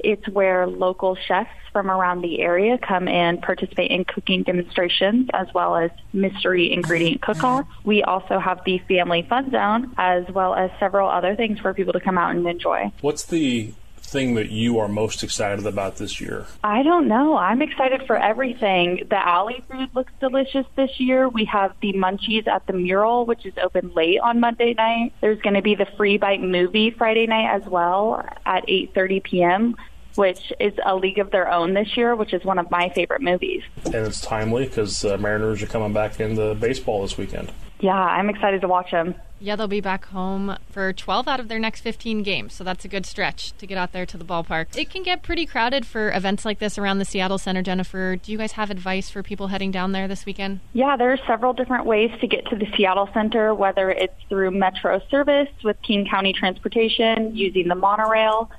It's 0.04 0.28
where 0.28 0.68
local 0.68 1.16
chefs 1.16 1.50
from 1.72 1.90
around 1.90 2.22
the 2.22 2.42
area 2.42 2.78
come 2.78 3.08
and 3.08 3.42
participate 3.42 3.92
in 3.92 4.04
cooking 4.06 4.44
demonstrations 4.44 5.30
as 5.34 5.48
well 5.54 5.76
as 5.76 5.92
mystery 6.14 6.72
ingredient 6.72 7.22
cook-offs. 7.22 7.70
We 7.84 8.04
also 8.04 8.40
have 8.40 8.62
the 8.66 8.80
Family 8.88 9.26
Fun 9.30 9.52
Zone 9.52 9.94
as 9.98 10.28
well 10.30 10.54
as 10.54 10.70
several 10.80 11.10
other 11.10 11.36
things 11.36 11.60
for 11.60 11.74
people 11.74 11.94
to 11.94 12.00
come 12.00 12.18
out 12.18 12.36
and 12.36 12.46
enjoy. 12.48 12.92
What's 13.02 13.24
the 13.24 13.74
thing 14.12 14.36
that 14.36 14.50
you 14.50 14.78
are 14.78 14.90
most 14.90 15.24
excited 15.24 15.66
about 15.66 15.96
this 15.96 16.20
year? 16.20 16.46
I 16.64 16.84
don't 16.84 17.08
know. 17.08 17.38
I'm 17.38 17.62
excited 17.62 18.04
for 18.06 18.18
everything. 18.18 19.08
The 19.10 19.26
alley 19.26 19.64
food 19.70 19.90
looks 19.96 20.12
delicious 20.20 20.66
this 20.76 21.00
year. 21.00 21.30
We 21.30 21.46
have 21.46 21.74
the 21.82 21.94
Munchies 21.94 22.46
at 22.48 22.68
the 22.68 22.74
Mural, 22.74 23.26
which 23.26 23.46
is 23.46 23.54
open 23.64 23.94
late 23.94 24.20
on 24.20 24.42
Monday 24.42 24.74
night. 24.74 25.14
There's 25.22 25.42
going 25.42 25.54
to 25.54 25.62
be 25.62 25.76
the 25.76 25.88
Free 25.98 26.18
Bite 26.18 26.42
movie 26.42 26.92
Friday 26.92 27.26
night 27.26 27.56
as 27.56 27.64
well 27.66 28.26
at 28.46 28.68
8:30 28.68 29.24
p.m 29.24 29.76
which 30.16 30.52
is 30.60 30.74
a 30.86 30.96
league 30.96 31.20
of 31.20 31.32
their 31.32 31.52
own 31.52 31.74
this 31.74 31.96
year, 31.96 32.16
which 32.16 32.34
is 32.34 32.44
one 32.44 32.60
of 32.60 32.70
my 32.72 32.90
favorite 32.90 33.22
movies. 33.22 33.64
And 33.86 33.96
it's 33.96 34.22
timely 34.22 34.66
because 34.66 35.04
uh, 35.06 35.18
Mariners 35.18 35.62
are 35.62 35.68
coming 35.68 35.94
back 35.94 36.20
into 36.20 36.56
baseball 36.56 37.02
this 37.02 37.18
weekend. 37.18 37.52
Yeah, 37.80 37.94
I'm 37.94 38.30
excited 38.30 38.62
to 38.62 38.68
watch 38.68 38.92
them. 38.92 39.16
Yeah, 39.44 39.56
they'll 39.56 39.68
be 39.68 39.82
back 39.82 40.06
home 40.06 40.56
for 40.70 40.94
12 40.94 41.28
out 41.28 41.40
of 41.40 41.48
their 41.48 41.58
next 41.58 41.82
15 41.82 42.22
games, 42.22 42.54
so 42.54 42.64
that's 42.64 42.86
a 42.86 42.88
good 42.88 43.08
stretch 43.08 43.58
to 43.58 43.66
get 43.66 43.76
out 43.76 43.92
there 43.92 44.06
to 44.06 44.16
the 44.16 44.24
ballpark. 44.24 44.78
It 44.78 44.92
can 44.92 45.02
get 45.02 45.24
pretty 45.24 45.48
crowded 45.48 45.84
for 45.88 46.12
events 46.12 46.46
like 46.46 46.60
this 46.60 46.78
around 46.78 47.00
the 47.00 47.06
Seattle 47.06 47.40
Center, 47.40 47.64
Jennifer. 47.64 48.18
Do 48.18 48.32
you 48.32 48.38
guys 48.38 48.52
have 48.52 48.70
advice 48.70 49.10
for 49.10 49.24
people 49.24 49.48
heading 49.48 49.72
down 49.72 49.94
there 49.94 50.08
this 50.08 50.28
weekend? 50.28 50.60
Yeah, 50.74 50.96
there 50.96 51.12
are 51.12 51.18
several 51.26 51.54
different 51.54 51.88
ways 51.88 52.12
to 52.22 52.28
get 52.28 52.46
to 52.48 52.56
the 52.56 52.68
Seattle 52.78 53.10
Center, 53.16 53.56
whether 53.56 53.90
it's 53.90 54.14
through 54.30 54.52
Metro 54.52 55.02
service 55.10 55.50
with 55.64 55.82
King 55.82 56.08
County 56.08 56.34
Transportation, 56.34 57.36
using 57.36 57.68
the 57.68 57.76
monorail, 57.76 58.52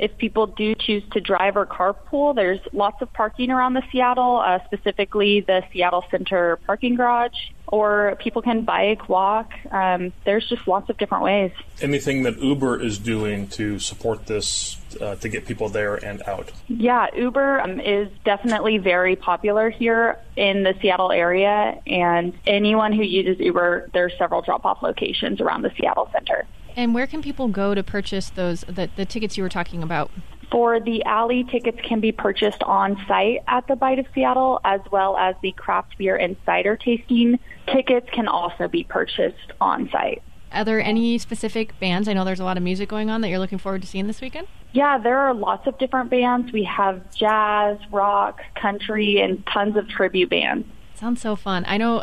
if 0.00 0.16
people 0.16 0.46
do 0.46 0.74
choose 0.74 1.02
to 1.12 1.20
drive 1.20 1.58
or 1.58 1.66
carpool, 1.66 2.34
there's 2.34 2.58
lots 2.72 3.02
of 3.02 3.12
parking 3.12 3.50
around 3.50 3.74
the 3.74 3.82
Seattle, 3.92 4.38
uh, 4.38 4.58
specifically 4.64 5.42
the 5.42 5.62
Seattle 5.70 6.04
Center 6.10 6.56
parking 6.66 6.96
garage, 6.96 7.36
or 7.68 8.16
people 8.18 8.40
can 8.40 8.64
bike, 8.64 9.10
walk. 9.10 9.52
Um, 9.70 10.10
there's 10.24 10.48
just 10.48 10.66
lots 10.66 10.88
of 10.88 10.96
different 10.96 11.22
ways. 11.22 11.52
Anything 11.82 12.22
that 12.22 12.38
Uber 12.38 12.80
is 12.80 12.98
doing 12.98 13.46
to 13.48 13.78
support 13.78 14.24
this 14.24 14.78
uh, 15.02 15.16
to 15.16 15.28
get 15.28 15.44
people 15.44 15.68
there 15.68 15.96
and 15.96 16.22
out? 16.22 16.50
Yeah, 16.68 17.14
Uber 17.14 17.60
um, 17.60 17.78
is 17.78 18.08
definitely 18.24 18.78
very 18.78 19.16
popular 19.16 19.68
here 19.68 20.18
in 20.34 20.62
the 20.62 20.74
Seattle 20.80 21.12
area, 21.12 21.78
and 21.86 22.32
anyone 22.46 22.94
who 22.94 23.02
uses 23.02 23.38
Uber, 23.38 23.90
there's 23.92 24.14
several 24.16 24.40
drop-off 24.40 24.82
locations 24.82 25.42
around 25.42 25.60
the 25.60 25.72
Seattle 25.78 26.08
Center. 26.10 26.46
And 26.76 26.94
where 26.94 27.06
can 27.06 27.22
people 27.22 27.48
go 27.48 27.74
to 27.74 27.82
purchase 27.82 28.30
those 28.30 28.60
the, 28.62 28.88
the 28.96 29.04
tickets 29.04 29.36
you 29.36 29.42
were 29.42 29.48
talking 29.48 29.82
about? 29.82 30.10
For 30.50 30.80
the 30.80 31.04
alley, 31.04 31.44
tickets 31.44 31.78
can 31.82 32.00
be 32.00 32.10
purchased 32.10 32.62
on 32.64 33.00
site 33.06 33.38
at 33.46 33.68
the 33.68 33.76
Bite 33.76 34.00
of 34.00 34.06
Seattle, 34.14 34.60
as 34.64 34.80
well 34.90 35.16
as 35.16 35.36
the 35.42 35.52
craft 35.52 35.96
beer 35.96 36.16
and 36.16 36.36
cider 36.44 36.76
tasting 36.76 37.38
tickets 37.72 38.08
can 38.12 38.26
also 38.26 38.66
be 38.66 38.82
purchased 38.82 39.52
on 39.60 39.88
site. 39.90 40.22
Are 40.52 40.64
there 40.64 40.80
any 40.80 41.18
specific 41.18 41.78
bands? 41.78 42.08
I 42.08 42.14
know 42.14 42.24
there's 42.24 42.40
a 42.40 42.44
lot 42.44 42.56
of 42.56 42.64
music 42.64 42.88
going 42.88 43.10
on 43.10 43.20
that 43.20 43.28
you're 43.28 43.38
looking 43.38 43.58
forward 43.58 43.82
to 43.82 43.88
seeing 43.88 44.08
this 44.08 44.20
weekend. 44.20 44.48
Yeah, 44.72 44.98
there 44.98 45.18
are 45.18 45.32
lots 45.32 45.68
of 45.68 45.78
different 45.78 46.10
bands. 46.10 46.52
We 46.52 46.64
have 46.64 47.14
jazz, 47.14 47.78
rock, 47.92 48.40
country, 48.60 49.20
and 49.20 49.46
tons 49.46 49.76
of 49.76 49.88
tribute 49.88 50.30
bands. 50.30 50.66
Sounds 50.94 51.20
so 51.20 51.36
fun. 51.36 51.64
I 51.68 51.76
know 51.76 52.02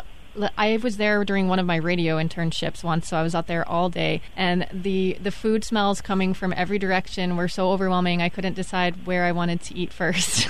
I 0.56 0.78
was 0.82 0.96
there 0.96 1.24
during 1.24 1.48
one 1.48 1.58
of 1.58 1.66
my 1.66 1.76
radio 1.76 2.16
internships 2.16 2.84
once, 2.84 3.08
so 3.08 3.16
I 3.16 3.22
was 3.22 3.34
out 3.34 3.46
there 3.46 3.66
all 3.68 3.88
day, 3.88 4.20
and 4.36 4.66
the 4.72 5.16
the 5.20 5.30
food 5.30 5.64
smells 5.64 6.00
coming 6.00 6.34
from 6.34 6.52
every 6.56 6.78
direction 6.78 7.36
were 7.36 7.48
so 7.48 7.70
overwhelming. 7.70 8.22
I 8.22 8.28
couldn't 8.28 8.54
decide 8.54 9.06
where 9.06 9.24
I 9.24 9.32
wanted 9.32 9.60
to 9.62 9.76
eat 9.76 9.92
first. 9.92 10.48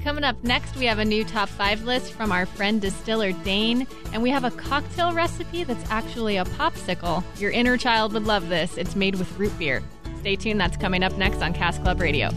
Coming 0.03 0.25
up 0.25 0.43
next, 0.45 0.77
we 0.77 0.87
have 0.87 0.99
a 0.99 1.05
new 1.05 1.25
top 1.25 1.49
five 1.49 1.83
list 1.85 2.13
from 2.13 2.31
our 2.31 2.47
friend 2.47 2.81
distiller 2.81 3.33
Dain, 3.33 3.87
and 4.13 4.23
we 4.23 4.31
have 4.31 4.45
a 4.45 4.51
cocktail 4.53 5.13
recipe 5.13 5.65
that's 5.65 5.91
actually 5.91 6.37
a 6.37 6.45
popsicle. 6.45 7.23
Your 7.41 7.51
inner 7.51 7.77
child 7.77 8.13
would 8.13 8.25
love 8.25 8.49
this. 8.49 8.77
It's 8.77 8.97
made 8.97 9.17
with 9.17 9.39
root 9.39 9.57
beer. 9.59 9.83
Stay 10.21 10.37
tuned, 10.37 10.61
that's 10.61 10.77
coming 10.77 11.03
up 11.03 11.17
next 11.19 11.43
on 11.43 11.53
Cask 11.53 11.83
Club 11.83 12.01
Radio. 12.01 12.31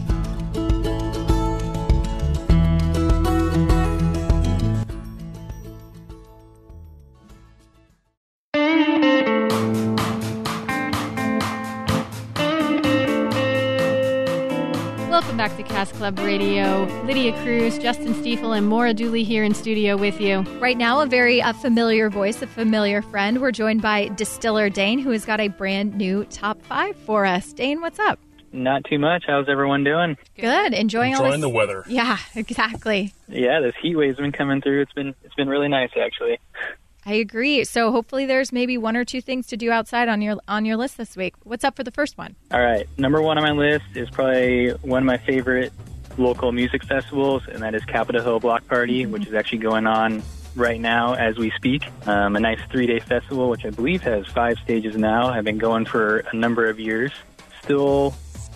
Back 15.78 15.86
to 15.86 15.92
Cask 15.92 15.98
Club 16.00 16.18
Radio. 16.18 16.84
Lydia 17.04 17.40
Cruz, 17.40 17.78
Justin 17.78 18.12
Stiefel, 18.14 18.52
and 18.52 18.66
Maura 18.66 18.92
Dooley 18.92 19.22
here 19.22 19.44
in 19.44 19.54
studio 19.54 19.96
with 19.96 20.20
you. 20.20 20.40
Right 20.58 20.76
now, 20.76 21.00
a 21.00 21.06
very 21.06 21.40
uh, 21.40 21.52
familiar 21.52 22.10
voice, 22.10 22.42
a 22.42 22.48
familiar 22.48 23.00
friend. 23.00 23.40
We're 23.40 23.52
joined 23.52 23.80
by 23.80 24.08
Distiller 24.08 24.70
Dain, 24.70 24.98
who 24.98 25.10
has 25.10 25.24
got 25.24 25.38
a 25.38 25.46
brand 25.46 25.94
new 25.94 26.24
top 26.24 26.60
five 26.62 26.96
for 26.96 27.24
us. 27.24 27.52
Dain, 27.52 27.80
what's 27.80 28.00
up? 28.00 28.18
Not 28.52 28.86
too 28.90 28.98
much. 28.98 29.22
How's 29.28 29.48
everyone 29.48 29.84
doing? 29.84 30.16
Good. 30.36 30.74
Enjoying, 30.74 31.12
Enjoying 31.12 31.34
all 31.34 31.38
the 31.38 31.48
weather. 31.48 31.84
Yeah, 31.86 32.18
exactly. 32.34 33.14
Yeah, 33.28 33.60
this 33.60 33.74
heat 33.80 33.94
wave's 33.94 34.18
been 34.18 34.32
coming 34.32 34.60
through. 34.60 34.82
It's 34.82 34.92
been 34.94 35.14
it's 35.22 35.34
been 35.36 35.48
really 35.48 35.68
nice 35.68 35.90
actually. 35.96 36.40
I 37.08 37.14
agree. 37.14 37.64
So 37.64 37.90
hopefully 37.90 38.26
there's 38.26 38.52
maybe 38.52 38.76
one 38.76 38.94
or 38.94 39.02
two 39.02 39.22
things 39.22 39.46
to 39.46 39.56
do 39.56 39.70
outside 39.70 40.08
on 40.08 40.20
your 40.20 40.36
on 40.46 40.66
your 40.66 40.76
list 40.76 40.98
this 40.98 41.16
week. 41.16 41.34
What's 41.42 41.64
up 41.64 41.74
for 41.74 41.82
the 41.82 41.90
first 41.90 42.18
one? 42.18 42.36
All 42.52 42.60
right, 42.60 42.86
number 42.98 43.22
one 43.22 43.38
on 43.38 43.44
my 43.44 43.52
list 43.52 43.86
is 43.94 44.10
probably 44.10 44.72
one 44.82 45.04
of 45.04 45.06
my 45.06 45.16
favorite 45.16 45.72
local 46.18 46.52
music 46.52 46.84
festivals, 46.84 47.48
and 47.48 47.62
that 47.62 47.74
is 47.74 47.82
Capitol 47.86 48.20
Hill 48.20 48.40
Block 48.40 48.66
Party, 48.68 49.06
which 49.06 49.26
is 49.26 49.32
actually 49.32 49.60
going 49.60 49.86
on 49.86 50.22
right 50.54 50.78
now 50.78 51.14
as 51.14 51.38
we 51.38 51.50
speak. 51.52 51.82
Um, 52.06 52.36
a 52.36 52.40
nice 52.40 52.60
three 52.70 52.86
day 52.86 52.98
festival, 52.98 53.48
which 53.48 53.64
I 53.64 53.70
believe 53.70 54.02
has 54.02 54.26
five 54.26 54.58
stages 54.58 54.94
now. 54.94 55.32
Have 55.32 55.46
been 55.46 55.56
going 55.56 55.86
for 55.86 56.18
a 56.18 56.36
number 56.36 56.68
of 56.68 56.78
years. 56.78 57.12
Still 57.62 58.10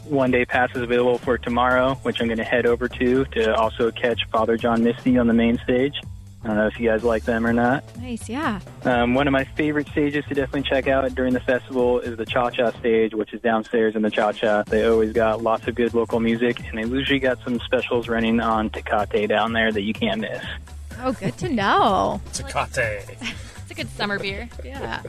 one 0.05 0.31
day 0.31 0.45
passes 0.45 0.83
available 0.83 1.17
for 1.17 1.39
tomorrow, 1.39 1.95
which 2.03 2.21
I'm 2.21 2.27
going 2.27 2.37
to 2.37 2.45
head 2.45 2.67
over 2.67 2.87
to 2.87 3.25
to 3.25 3.55
also 3.57 3.91
catch 3.91 4.29
Father 4.31 4.59
John 4.59 4.85
Misty 4.85 5.17
on 5.17 5.27
the 5.27 5.33
main 5.33 5.57
stage. 5.65 6.03
I 6.45 6.49
don't 6.49 6.57
know 6.57 6.67
if 6.67 6.79
you 6.81 6.89
guys 6.89 7.05
like 7.05 7.25
them 7.25 7.47
or 7.47 7.53
not. 7.53 7.85
Nice, 7.99 8.29
yeah. 8.29 8.61
Um, 8.85 9.15
one 9.15 9.29
of 9.29 9.33
my 9.33 9.45
favorite 9.45 9.89
stages 9.89 10.25
to 10.27 10.35
definitely 10.35 10.63
check 10.69 10.89
out 10.89 11.15
during 11.15 11.35
the 11.35 11.41
festival 11.41 12.01
is 12.01 12.17
the 12.17 12.27
Cha 12.27 12.51
Cha 12.51 12.73
stage, 12.73 13.15
which 13.15 13.33
is 13.33 13.41
downstairs 13.41 13.95
in 13.95 14.03
the 14.03 14.11
Cha 14.11 14.33
Cha. 14.33 14.65
They 14.65 14.85
always 14.85 15.13
got 15.13 15.41
lots 15.43 15.69
of 15.69 15.77
good 15.77 15.95
local 15.95 16.19
music, 16.19 16.59
and 16.69 16.79
they 16.79 16.85
usually 16.85 17.21
got 17.21 17.39
some 17.45 17.61
specials 17.61 18.09
running 18.09 18.41
on 18.41 18.71
Tecate 18.71 19.29
down 19.29 19.53
there 19.53 19.71
that 19.71 19.83
you 19.83 19.93
can't 19.95 20.21
miss. 20.21 20.45
Oh, 21.01 21.13
good 21.13 21.37
to 21.39 21.49
know. 21.49 22.21
Tecate. 22.33 23.17
It's 23.63 23.71
a 23.71 23.75
good 23.75 23.91
summer 23.91 24.19
beer. 24.19 24.51
Yeah. 24.65 25.03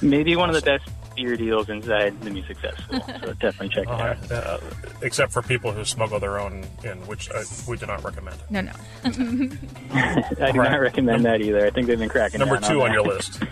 Maybe 0.00 0.36
one 0.36 0.48
of 0.48 0.54
the 0.54 0.62
best 0.62 0.88
beer 1.14 1.36
deals 1.36 1.68
inside 1.68 2.20
the 2.22 2.30
music 2.30 2.58
festival, 2.58 3.00
so 3.20 3.32
definitely 3.34 3.68
check 3.70 3.84
it 3.84 3.88
All 3.88 4.00
out. 4.00 4.30
Uh, 4.32 4.58
except 5.02 5.32
for 5.32 5.42
people 5.42 5.72
who 5.72 5.84
smuggle 5.84 6.18
their 6.20 6.38
own 6.40 6.64
in, 6.84 6.98
which 7.06 7.30
uh, 7.30 7.42
we 7.68 7.76
do 7.76 7.86
not 7.86 8.02
recommend. 8.04 8.36
No, 8.50 8.60
no. 8.60 8.72
I 9.04 10.50
do 10.52 10.60
Right. 10.60 10.70
not 10.70 10.80
recommend 10.80 11.24
that 11.24 11.40
either. 11.40 11.66
I 11.66 11.70
think 11.70 11.86
they've 11.86 11.98
been 11.98 12.08
cracking 12.08 12.38
Number 12.40 12.58
down 12.58 12.70
two 12.70 12.82
on 12.82 12.88
that. 12.88 12.94
your 12.94 13.04
list. 13.04 13.42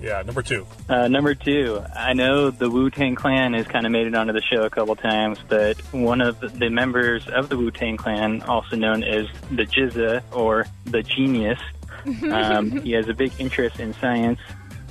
Yeah, 0.00 0.22
number 0.22 0.42
two. 0.42 0.66
Uh, 0.88 1.08
number 1.08 1.34
two, 1.34 1.82
I 1.94 2.12
know 2.12 2.50
the 2.50 2.68
Wu 2.70 2.90
Tang 2.90 3.14
Clan 3.14 3.54
has 3.54 3.66
kind 3.66 3.86
of 3.86 3.92
made 3.92 4.06
it 4.06 4.14
onto 4.14 4.32
the 4.32 4.42
show 4.42 4.62
a 4.62 4.70
couple 4.70 4.96
times, 4.96 5.38
but 5.48 5.78
one 5.92 6.20
of 6.20 6.40
the 6.58 6.68
members 6.70 7.26
of 7.28 7.48
the 7.48 7.56
Wu 7.56 7.70
Tang 7.70 7.96
Clan, 7.96 8.42
also 8.42 8.76
known 8.76 9.02
as 9.02 9.26
the 9.50 9.64
GZA 9.64 10.22
or 10.32 10.66
the 10.86 11.02
Genius, 11.02 11.58
um, 12.32 12.70
he 12.82 12.92
has 12.92 13.08
a 13.08 13.14
big 13.14 13.32
interest 13.38 13.78
in 13.78 13.94
science. 13.94 14.40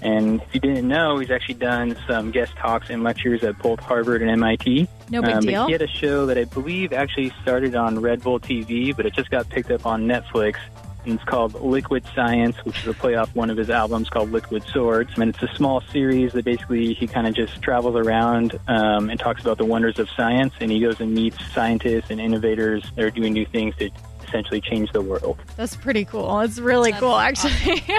And 0.02 0.42
if 0.42 0.56
you 0.56 0.60
didn't 0.60 0.88
know, 0.88 1.20
he's 1.20 1.30
actually 1.30 1.56
done 1.56 1.96
some 2.08 2.32
guest 2.32 2.56
talks 2.56 2.90
and 2.90 3.04
lectures 3.04 3.44
at 3.44 3.58
both 3.60 3.80
Harvard 3.80 4.22
and 4.22 4.32
MIT. 4.32 4.88
No 5.10 5.22
big 5.22 5.32
Um, 5.32 5.46
but 5.46 5.52
deal. 5.52 5.66
He 5.68 5.72
had 5.74 5.82
a 5.82 5.88
show 5.88 6.26
that 6.26 6.38
I 6.38 6.46
believe 6.46 6.92
actually 6.92 7.32
started 7.42 7.76
on 7.76 8.00
Red 8.00 8.24
Bull 8.24 8.40
TV, 8.40 8.96
but 8.96 9.06
it 9.06 9.14
just 9.14 9.30
got 9.30 9.48
picked 9.50 9.70
up 9.70 9.86
on 9.86 10.08
Netflix. 10.08 10.56
And 11.04 11.16
it's 11.16 11.24
called 11.24 11.60
Liquid 11.60 12.04
Science, 12.14 12.56
which 12.64 12.82
is 12.82 12.88
a 12.88 12.94
play 12.94 13.16
off 13.16 13.36
one 13.36 13.50
of 13.50 13.58
his 13.58 13.72
albums 13.72 14.08
called 14.08 14.32
Liquid 14.32 14.64
Swords. 14.72 15.12
And 15.18 15.34
it's 15.34 15.42
a 15.42 15.56
small 15.56 15.82
series 15.82 16.34
that 16.34 16.46
basically 16.46 16.94
he 16.94 17.08
kind 17.08 17.26
of 17.26 17.34
just 17.34 17.60
travels 17.62 17.96
around 17.96 18.60
um, 18.68 19.10
and 19.10 19.20
talks 19.20 19.42
about 19.42 19.58
the 19.58 19.66
wonders 19.66 19.98
of 19.98 20.10
science. 20.12 20.54
And 20.60 20.72
he 20.72 20.80
goes 20.80 21.00
and 21.00 21.14
meets 21.14 21.38
scientists 21.54 22.12
and 22.12 22.22
innovators 22.22 22.84
that 22.96 23.04
are 23.04 23.10
doing 23.10 23.34
new 23.34 23.48
things 23.48 23.76
to 23.78 23.90
essentially 24.32 24.62
change 24.62 24.92
the 24.94 25.02
world. 25.02 25.38
That's 25.58 25.76
pretty 25.76 26.06
cool. 26.06 26.40
It's 26.40 26.60
really 26.60 26.94
cool, 26.94 27.16
actually. 27.16 27.84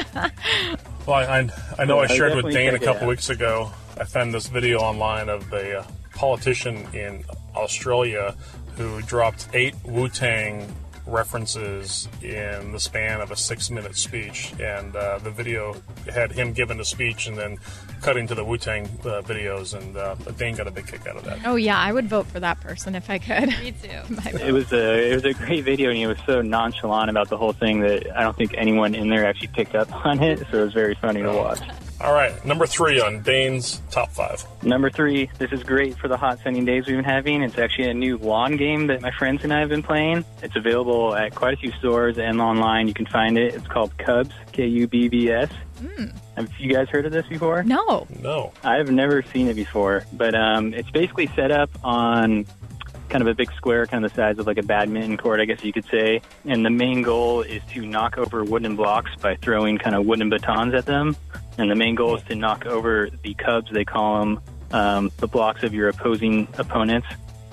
Well, 1.05 1.17
I, 1.17 1.41
I, 1.41 1.51
I 1.81 1.85
know 1.85 1.99
I 1.99 2.05
Yeah, 2.05 2.13
I 2.13 2.17
shared 2.17 2.37
with 2.37 2.45
definitely 2.45 2.53
Dain 2.53 2.75
a 2.77 2.79
couple 2.79 3.09
weeks 3.09 3.29
ago. 3.29 3.73
I 3.99 4.05
found 4.05 4.33
this 4.33 4.47
video 4.47 4.79
online 4.79 5.29
of 5.29 5.51
the 5.51 5.81
uh, 5.81 5.85
politician 6.15 6.87
in 6.95 7.25
Australia 7.57 8.37
who 8.77 9.03
dropped 9.03 9.49
eight 9.53 9.75
Wu 9.85 10.09
Tang 10.09 10.73
references 11.07 12.09
in 12.23 12.73
the 12.73 12.81
span 12.81 13.21
of 13.21 13.31
a 13.31 13.37
six 13.37 13.71
minute 13.71 13.97
speech. 13.97 14.53
And 14.61 14.95
uh, 14.95 15.19
the 15.19 15.31
video 15.31 15.77
had 16.13 16.33
him 16.33 16.53
giving 16.53 16.79
a 16.81 16.85
speech 16.85 17.27
and 17.27 17.37
then 17.37 17.59
cutting 18.01 18.27
to 18.29 18.35
the 18.35 18.45
Wu 18.45 18.59
Tang 18.59 18.85
uh, 19.05 19.23
videos. 19.23 19.77
And 19.79 19.97
uh, 19.97 20.15
Dain 20.37 20.55
got 20.55 20.67
a 20.67 20.71
big 20.71 20.87
kick 20.87 21.07
out 21.07 21.17
of 21.17 21.25
that. 21.25 21.41
oh, 21.45 21.57
yeah. 21.57 21.79
I 21.79 21.93
would 21.93 22.09
vote 22.09 22.27
for 22.27 22.41
that 22.41 22.61
person 22.61 22.95
if 22.95 23.09
I 23.11 23.19
could. 23.19 23.49
Me 23.61 23.73
too. 23.73 23.89
It 24.43 24.53
was 24.53 24.73
a 24.73 25.13
it 25.13 25.15
was 25.15 25.25
a 25.25 25.35
great 25.35 25.65
video, 25.65 25.89
and 25.91 25.99
he 25.99 26.07
was 26.07 26.19
so 26.27 26.43
nonchalant 26.43 27.11
about 27.11 27.29
the 27.29 27.37
whole 27.37 27.53
thing 27.53 27.81
that 27.81 28.17
I 28.17 28.23
don't 28.23 28.37
think 28.37 28.55
anyone 28.57 28.95
in 28.95 29.09
there 29.09 29.27
actually 29.27 29.49
picked 29.49 29.75
up 29.75 29.93
on 30.07 30.23
it. 30.23 30.39
So 30.51 30.61
it 30.61 30.65
was 30.65 30.73
very 30.73 30.95
funny 30.95 31.23
to 31.23 31.33
watch. 31.33 31.61
All 32.03 32.13
right, 32.13 32.45
number 32.45 32.67
three 32.67 33.01
on 33.01 33.23
Dain's 33.23 33.81
top 33.93 34.11
five. 34.11 34.45
Number 34.65 34.91
three, 34.91 35.31
this 35.39 35.53
is 35.53 35.63
great 35.63 35.97
for 35.97 36.09
the 36.09 36.17
hot 36.17 36.41
sunny 36.43 36.65
days 36.65 36.87
we've 36.87 36.97
been 36.97 37.05
having. 37.05 37.43
It's 37.43 37.59
actually 37.59 37.91
a 37.91 37.95
new 37.95 38.19
lawn 38.19 38.57
game 38.57 38.89
that 38.89 39.01
my 39.03 39.13
friends 39.13 39.45
and 39.45 39.53
I 39.53 39.61
have 39.61 39.69
been 39.69 39.85
playing. 39.85 40.25
It's 40.43 40.57
available 40.57 41.15
at 41.15 41.33
quite 41.35 41.55
a 41.55 41.57
few 41.57 41.71
stores 41.73 42.19
and 42.19 42.41
online. 42.41 42.89
You 42.89 42.95
can 42.95 43.07
find 43.07 43.39
it. 43.39 43.55
It's 43.55 43.69
called 43.69 43.97
Kubbs, 43.99 44.35
K 44.51 44.67
U 44.67 44.89
B 44.89 45.09
B 45.09 45.31
S. 45.31 45.51
Have 46.37 46.51
you 46.59 46.73
guys 46.73 46.89
heard 46.89 47.07
of 47.07 47.13
this 47.13 47.27
before? 47.27 47.63
No. 47.63 48.09
No. 48.21 48.53
I've 48.65 48.91
never 48.91 49.23
seen 49.23 49.47
it 49.47 49.55
before, 49.55 50.05
but 50.13 50.35
um, 50.35 50.75
it's 50.75 50.91
basically 50.91 51.29
set 51.29 51.53
up 51.53 51.71
on 51.85 52.47
kind 53.09 53.23
of 53.23 53.29
a 53.29 53.35
big 53.35 53.53
square, 53.53 53.87
kind 53.87 54.05
of 54.05 54.11
the 54.11 54.17
size 54.17 54.39
of 54.39 54.47
like 54.47 54.59
a 54.59 54.63
badminton 54.63 55.19
court, 55.19 55.39
I 55.39 55.45
guess 55.45 55.63
you 55.63 55.73
could 55.73 55.85
say. 55.85 56.23
And 56.47 56.65
the 56.65 56.71
main 56.71 57.03
goal 57.03 57.43
is 57.43 57.63
to 57.73 57.87
knock 57.87 58.17
over 58.17 58.43
wooden 58.43 58.75
blocks 58.75 59.11
by 59.21 59.37
throwing 59.37 59.79
kind 59.79 59.95
of 59.95 60.07
wooden 60.07 60.31
batons 60.31 60.75
at 60.75 60.87
them. 60.87 61.17
And 61.59 61.71
the 61.71 61.75
main 61.75 61.95
goal 61.95 62.17
is 62.17 62.23
to 62.25 62.35
knock 62.35 62.67
over 62.67 63.09
the 63.23 63.35
kubbs, 63.35 63.71
they 63.71 63.85
call 63.85 64.21
them, 64.21 64.41
um, 64.73 65.13
the 65.19 65.29
blocks 65.29 65.63
of 65.63 65.75
your 65.75 65.89
opposing 65.89 66.49
opponents. 66.59 67.07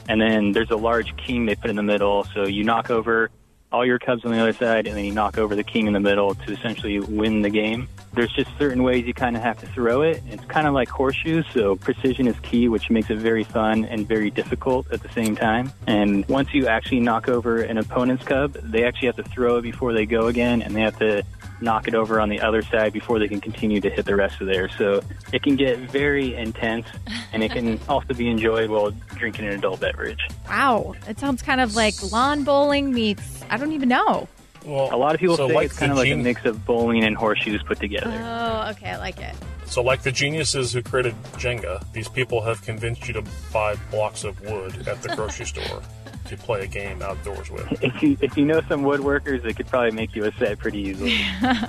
And 0.07 0.21
then 0.21 0.53
there's 0.53 0.71
a 0.71 0.77
large 0.77 1.15
king 1.17 1.45
they 1.45 1.55
put 1.55 1.69
in 1.69 1.75
the 1.75 1.83
middle, 1.83 2.23
so 2.33 2.47
you 2.47 2.63
knock 2.63 2.89
over 2.89 3.29
all 3.71 3.85
your 3.85 3.99
kubbs 3.99 4.25
on 4.25 4.31
the 4.31 4.39
other 4.39 4.53
side, 4.53 4.87
and 4.87 4.97
then 4.97 5.05
you 5.05 5.11
knock 5.11 5.37
over 5.37 5.55
the 5.55 5.63
king 5.63 5.85
in 5.85 5.93
the 5.93 5.99
middle 5.99 6.33
to 6.33 6.51
essentially 6.51 6.99
win 6.99 7.43
the 7.43 7.49
game. 7.49 7.87
There's 8.13 8.31
just 8.31 8.49
certain 8.57 8.81
ways 8.81 9.05
you 9.05 9.13
kind 9.13 9.35
of 9.35 9.43
have 9.43 9.59
to 9.59 9.67
throw 9.67 10.01
it. 10.01 10.23
It's 10.27 10.43
kind 10.45 10.65
of 10.65 10.73
like 10.73 10.89
horseshoes, 10.89 11.45
so 11.53 11.75
precision 11.75 12.25
is 12.25 12.39
key, 12.39 12.67
which 12.67 12.89
makes 12.89 13.11
it 13.11 13.19
very 13.19 13.43
fun 13.43 13.85
and 13.85 14.07
very 14.07 14.31
difficult 14.31 14.91
at 14.91 15.03
the 15.03 15.09
same 15.09 15.35
time. 15.35 15.71
And 15.85 16.27
once 16.27 16.51
you 16.51 16.65
actually 16.65 17.01
knock 17.01 17.29
over 17.29 17.61
an 17.61 17.77
opponent's 17.77 18.23
kubb, 18.23 18.53
they 18.53 18.83
actually 18.85 19.05
have 19.07 19.17
to 19.17 19.23
throw 19.23 19.57
it 19.57 19.61
before 19.61 19.93
they 19.93 20.07
go 20.07 20.25
again, 20.25 20.63
and 20.63 20.75
they 20.75 20.81
have 20.81 20.97
to 20.97 21.21
knock 21.61 21.87
it 21.87 21.95
over 21.95 22.19
on 22.19 22.29
the 22.29 22.39
other 22.39 22.61
side 22.61 22.93
before 22.93 23.19
they 23.19 23.27
can 23.27 23.41
continue 23.41 23.81
to 23.81 23.89
hit 23.89 24.05
the 24.05 24.15
rest 24.15 24.41
of 24.41 24.47
theirs. 24.47 24.71
So 24.77 25.01
it 25.33 25.43
can 25.43 25.55
get 25.55 25.77
very 25.77 26.35
intense, 26.35 26.87
and 27.33 27.43
it 27.43 27.51
can 27.51 27.79
also 27.89 28.13
be 28.13 28.29
enjoyed 28.29 28.69
while 28.69 28.91
drinking 29.15 29.45
an 29.45 29.53
adult 29.53 29.79
beverage. 29.79 30.19
Wow. 30.47 30.95
It 31.07 31.19
sounds 31.19 31.41
kind 31.41 31.61
of 31.61 31.75
like 31.75 31.95
lawn 32.11 32.43
bowling 32.43 32.93
meets, 32.93 33.43
I 33.49 33.57
don't 33.57 33.71
even 33.71 33.89
know. 33.89 34.27
Well, 34.65 34.93
A 34.93 34.97
lot 34.97 35.15
of 35.15 35.21
people 35.21 35.37
so 35.37 35.47
say 35.47 35.55
like 35.55 35.65
it's 35.67 35.79
kind 35.79 35.91
of 35.91 35.97
like 35.97 36.11
a 36.11 36.15
mix 36.15 36.43
of 36.45 36.65
bowling 36.65 37.03
and 37.03 37.15
horseshoes 37.15 37.63
put 37.63 37.79
together. 37.79 38.11
Oh, 38.11 38.71
okay. 38.71 38.89
I 38.91 38.97
like 38.97 39.19
it. 39.19 39.35
So, 39.65 39.81
like 39.81 40.01
the 40.01 40.11
geniuses 40.11 40.73
who 40.73 40.81
created 40.81 41.15
Jenga, 41.33 41.83
these 41.93 42.09
people 42.09 42.41
have 42.41 42.61
convinced 42.63 43.07
you 43.07 43.13
to 43.13 43.23
buy 43.53 43.75
blocks 43.91 44.23
of 44.23 44.41
wood 44.41 44.87
at 44.87 45.01
the 45.01 45.15
grocery 45.15 45.45
store 45.45 45.81
to 46.29 46.37
play 46.37 46.63
a 46.63 46.67
game 46.67 47.01
outdoors 47.01 47.49
with. 47.51 47.83
if 47.83 48.01
you 48.01 48.17
if 48.21 48.37
you 48.37 48.45
know 48.45 48.61
some 48.69 48.83
woodworkers, 48.83 49.43
they 49.43 49.53
could 49.53 49.67
probably 49.67 49.91
make 49.91 50.15
you 50.15 50.25
a 50.25 50.31
set 50.33 50.59
pretty 50.59 50.79
easily. 50.79 51.19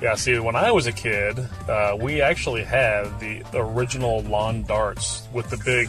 Yeah, 0.00 0.14
see, 0.14 0.38
when 0.38 0.54
I 0.54 0.70
was 0.70 0.86
a 0.86 0.92
kid, 0.92 1.38
uh, 1.68 1.96
we 2.00 2.20
actually 2.22 2.62
had 2.62 3.18
the 3.18 3.42
original 3.52 4.20
lawn 4.22 4.62
darts 4.62 5.26
with 5.32 5.50
the 5.50 5.56
big 5.56 5.88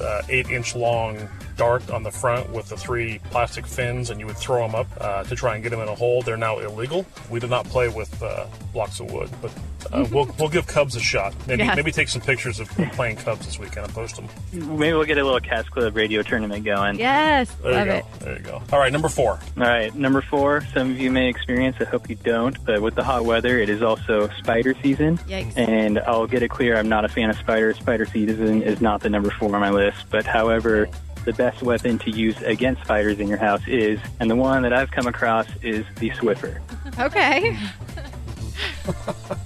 uh, 0.00 0.22
eight 0.28 0.50
inch 0.50 0.74
long 0.74 1.28
dart 1.56 1.90
on 1.90 2.02
the 2.02 2.10
front 2.10 2.50
with 2.50 2.68
the 2.68 2.76
three 2.76 3.20
plastic 3.30 3.66
fins, 3.66 4.10
and 4.10 4.20
you 4.20 4.26
would 4.26 4.36
throw 4.36 4.62
them 4.66 4.74
up 4.74 4.86
uh, 5.00 5.24
to 5.24 5.34
try 5.36 5.54
and 5.54 5.62
get 5.62 5.70
them 5.70 5.80
in 5.80 5.88
a 5.88 5.94
hole. 5.94 6.22
They're 6.22 6.36
now 6.36 6.58
illegal. 6.58 7.06
We 7.30 7.40
did 7.40 7.50
not 7.50 7.64
play 7.66 7.88
with 7.88 8.22
uh, 8.22 8.46
blocks 8.72 9.00
of 9.00 9.10
wood, 9.12 9.30
but 9.40 9.52
uh, 9.92 10.06
we'll, 10.12 10.28
we'll 10.38 10.48
give 10.48 10.66
Kubbs 10.66 10.96
a 10.96 11.00
shot. 11.00 11.34
Maybe, 11.46 11.62
Yeah. 11.64 11.74
maybe 11.74 11.92
take 11.92 12.08
some 12.08 12.22
pictures 12.22 12.60
of 12.60 12.68
playing 12.92 13.16
Kubbs 13.16 13.46
this 13.46 13.58
weekend 13.58 13.86
and 13.86 13.94
post 13.94 14.16
them. 14.16 14.28
Maybe 14.52 14.92
we'll 14.94 15.04
get 15.04 15.18
a 15.18 15.24
little 15.24 15.40
Cask 15.40 15.70
Club 15.70 15.94
radio 15.96 16.22
tournament 16.22 16.64
going. 16.64 16.98
Yes. 16.98 17.52
There 17.62 17.72
love 17.72 17.86
you 17.86 17.92
go. 17.92 17.98
it. 17.98 18.04
There 18.20 18.36
you 18.36 18.42
go. 18.42 18.62
All 18.72 18.78
right, 18.78 18.92
number 18.92 19.08
four. 19.08 19.32
All 19.32 19.62
right, 19.62 19.94
number 19.94 20.20
four. 20.22 20.62
Some 20.74 20.90
of 20.90 20.98
you 20.98 21.10
may 21.10 21.28
experience. 21.28 21.76
I 21.80 21.84
hope 21.84 22.08
you 22.08 22.16
don't. 22.16 22.62
But 22.64 22.80
with 22.82 22.94
the 22.94 23.04
hot 23.04 23.24
weather, 23.24 23.58
it 23.58 23.68
is 23.68 23.82
also 23.82 24.28
spider 24.38 24.74
season. 24.82 25.18
Yikes. 25.18 25.56
And 25.56 25.98
I'll 26.00 26.26
get 26.26 26.42
it 26.42 26.48
clear. 26.48 26.76
I'm 26.76 26.88
not 26.88 27.04
a 27.04 27.08
fan 27.08 27.30
of 27.30 27.36
spiders. 27.36 27.76
Spider 27.78 28.06
season 28.06 28.62
is 28.62 28.80
not 28.80 29.00
the 29.02 29.10
number 29.10 29.30
four 29.30 29.54
on 29.54 29.60
my 29.60 29.70
list. 29.70 30.06
But 30.10 30.24
however, 30.26 30.88
the 31.24 31.32
best 31.32 31.62
weapon 31.62 31.98
to 32.00 32.10
use 32.10 32.40
against 32.42 32.82
spiders 32.82 33.18
in 33.20 33.28
your 33.28 33.38
house 33.38 33.62
is, 33.66 33.98
and 34.20 34.30
the 34.30 34.36
one 34.36 34.62
that 34.62 34.72
I've 34.72 34.90
come 34.90 35.06
across 35.06 35.46
is 35.62 35.84
the 35.96 36.10
Swiffer. 36.10 36.60
Okay. 36.98 37.56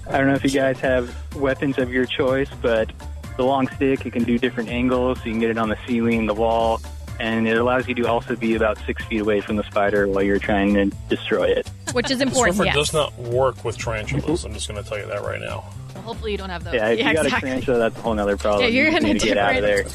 I 0.07 0.17
don't 0.17 0.27
know 0.27 0.35
if 0.35 0.43
you 0.43 0.49
guys 0.51 0.79
have 0.79 1.15
weapons 1.35 1.77
of 1.77 1.91
your 1.91 2.05
choice, 2.05 2.49
but 2.61 2.91
the 3.37 3.43
long 3.43 3.67
stick, 3.69 4.05
it 4.05 4.11
can 4.13 4.23
do 4.23 4.37
different 4.37 4.69
angles. 4.69 5.17
You 5.25 5.31
can 5.31 5.39
get 5.39 5.49
it 5.49 5.57
on 5.57 5.69
the 5.69 5.77
ceiling, 5.87 6.25
the 6.25 6.33
wall, 6.33 6.81
and 7.19 7.47
it 7.47 7.57
allows 7.57 7.87
you 7.87 7.95
to 7.95 8.07
also 8.07 8.35
be 8.35 8.55
about 8.55 8.77
six 8.85 9.03
feet 9.05 9.21
away 9.21 9.41
from 9.41 9.55
the 9.55 9.63
spider 9.63 10.07
while 10.07 10.23
you're 10.23 10.39
trying 10.39 10.73
to 10.75 10.85
destroy 11.09 11.45
it. 11.47 11.67
Which 11.93 12.11
is 12.11 12.19
The 12.19 12.25
important. 12.25 12.57
Swiffer 12.57 12.65
yes. 12.65 12.75
does 12.75 12.93
not 12.93 13.17
work 13.17 13.63
with 13.65 13.77
tarantulas. 13.77 14.45
I'm 14.45 14.53
just 14.53 14.67
going 14.67 14.81
to 14.83 14.87
tell 14.87 14.99
you 14.99 15.07
that 15.07 15.21
right 15.21 15.39
now. 15.39 15.65
Well, 15.95 16.03
hopefully 16.03 16.31
you 16.33 16.37
don't 16.37 16.49
have 16.49 16.63
those. 16.63 16.73
Yeah, 16.73 16.89
if 16.89 16.99
Yeah, 16.99 17.09
you 17.09 17.13
got 17.15 17.25
exactly. 17.25 17.49
a 17.49 17.53
tarantula, 17.53 17.79
that's 17.79 17.97
a 17.97 18.01
whole 18.01 18.19
other 18.19 18.37
problem. 18.37 18.63
Yeah, 18.63 18.69
you're 18.69 18.85
you 18.85 18.91
just 18.91 19.03
in 19.03 19.09
a 19.09 19.13
need 19.13 19.19
to 19.21 19.25
get 19.27 19.37
out 19.37 19.55
of 19.55 19.61
there. 19.63 19.85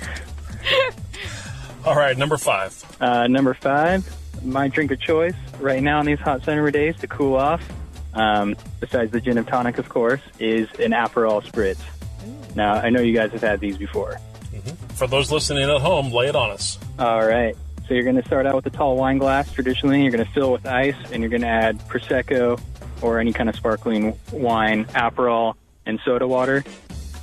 All 1.85 1.95
right, 1.95 2.17
number 2.17 2.37
five. 2.39 2.83
Uh, 3.01 3.27
number 3.27 3.53
five, 3.55 4.09
my 4.43 4.69
drink 4.69 4.91
of 4.91 5.01
choice 5.01 5.35
right 5.61 5.83
now 5.83 6.01
in 6.01 6.07
these 6.07 6.19
hot 6.19 6.43
summer 6.43 6.71
days 6.71 6.97
to 7.01 7.07
cool 7.07 7.35
off. 7.35 7.63
um, 8.15 8.57
besides 8.81 9.11
the 9.11 9.21
gin 9.21 9.37
and 9.39 9.47
tonic, 9.47 9.79
of 9.79 9.89
course, 9.89 10.21
is 10.39 10.69
an 10.79 10.93
Aperol 10.93 11.43
spritz. 11.43 11.81
Now, 12.55 12.75
I 12.75 12.91
know 12.91 13.01
you 13.01 13.13
guys 13.15 13.33
have 13.33 13.43
had 13.43 13.61
these 13.61 13.77
before. 13.77 14.19
For 14.95 15.07
those 15.09 15.33
listening 15.33 15.69
at 15.69 15.81
home, 15.81 16.13
lay 16.13 16.29
it 16.29 16.37
on 16.37 16.51
us. 16.51 16.79
All 16.99 17.27
right. 17.27 17.57
So 17.89 17.95
you're 17.95 18.05
going 18.05 18.17
to 18.17 18.25
start 18.25 18.47
out 18.47 18.55
with 18.55 18.65
a 18.67 18.71
tall 18.71 18.97
wine 18.97 19.19
glass. 19.19 19.53
Traditionally, 19.53 20.03
you're 20.03 20.13
going 20.13 20.25
to 20.25 20.31
fill 20.31 20.53
with 20.53 20.65
ice, 20.67 20.95
and 21.11 21.21
you're 21.21 21.31
going 21.31 21.43
to 21.43 21.49
add 21.49 21.79
prosecco 21.89 22.61
or 23.03 23.19
any 23.19 23.33
kind 23.33 23.49
of 23.49 23.57
sparkling 23.57 24.19
wine, 24.33 24.85
Aperol, 24.87 25.55
and 25.85 25.99
soda 26.05 26.27
water. 26.27 26.65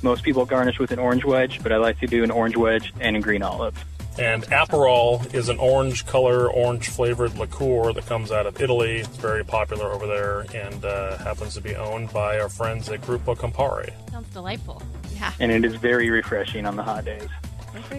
Most 0.02 0.22
people 0.22 0.44
garnish 0.44 0.78
with 0.78 0.90
an 0.92 0.98
orange 0.98 1.24
wedge, 1.24 1.62
but 1.62 1.72
I 1.72 1.78
like 1.78 1.98
to 2.00 2.06
do 2.06 2.22
an 2.22 2.30
orange 2.30 2.56
wedge 2.56 2.92
and 3.00 3.16
a 3.16 3.20
green 3.20 3.42
olive. 3.42 3.82
And 4.18 4.42
Aperol 4.44 5.32
is 5.32 5.48
an 5.48 5.58
orange 5.58 6.04
color, 6.06 6.50
orange 6.50 6.88
flavored 6.88 7.38
liqueur 7.38 7.92
that 7.94 8.06
comes 8.06 8.30
out 8.30 8.46
of 8.46 8.60
Italy. 8.60 8.98
It's 8.98 9.16
very 9.16 9.44
popular 9.44 9.90
over 9.90 10.06
there 10.06 10.40
and 10.54 10.84
uh, 10.84 11.16
happens 11.18 11.54
to 11.54 11.60
be 11.62 11.74
owned 11.74 12.12
by 12.12 12.38
our 12.38 12.50
friends 12.50 12.88
at 12.90 13.00
Gruppo 13.00 13.36
Campari. 13.36 13.92
Sounds 14.10 14.28
delightful. 14.28 14.82
Yeah. 15.14 15.32
And 15.40 15.50
it 15.50 15.64
is 15.64 15.76
very 15.76 16.10
refreshing 16.10 16.66
on 16.66 16.76
the 16.76 16.82
hot 16.82 17.04
days. 17.06 17.28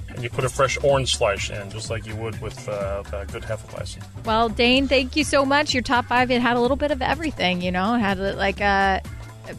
And 0.09 0.21
you 0.21 0.29
put 0.29 0.45
a 0.45 0.49
fresh 0.49 0.77
orange 0.83 1.15
slice 1.15 1.49
in, 1.49 1.71
just 1.71 1.89
like 1.89 2.05
you 2.05 2.15
would 2.17 2.39
with 2.41 2.69
uh, 2.69 3.03
a 3.11 3.25
good 3.25 3.41
Hefeweizen. 3.41 4.03
Well, 4.23 4.49
Dain, 4.49 4.87
thank 4.87 5.15
you 5.15 5.23
so 5.23 5.45
much. 5.45 5.73
Your 5.73 5.81
top 5.81 6.05
five, 6.05 6.29
it 6.29 6.41
had 6.41 6.57
a 6.57 6.59
little 6.59 6.77
bit 6.77 6.91
of 6.91 7.01
everything, 7.01 7.61
you 7.61 7.71
know, 7.71 7.95
it 7.95 7.99
had 7.99 8.19
like 8.37 8.61
uh, 8.61 8.99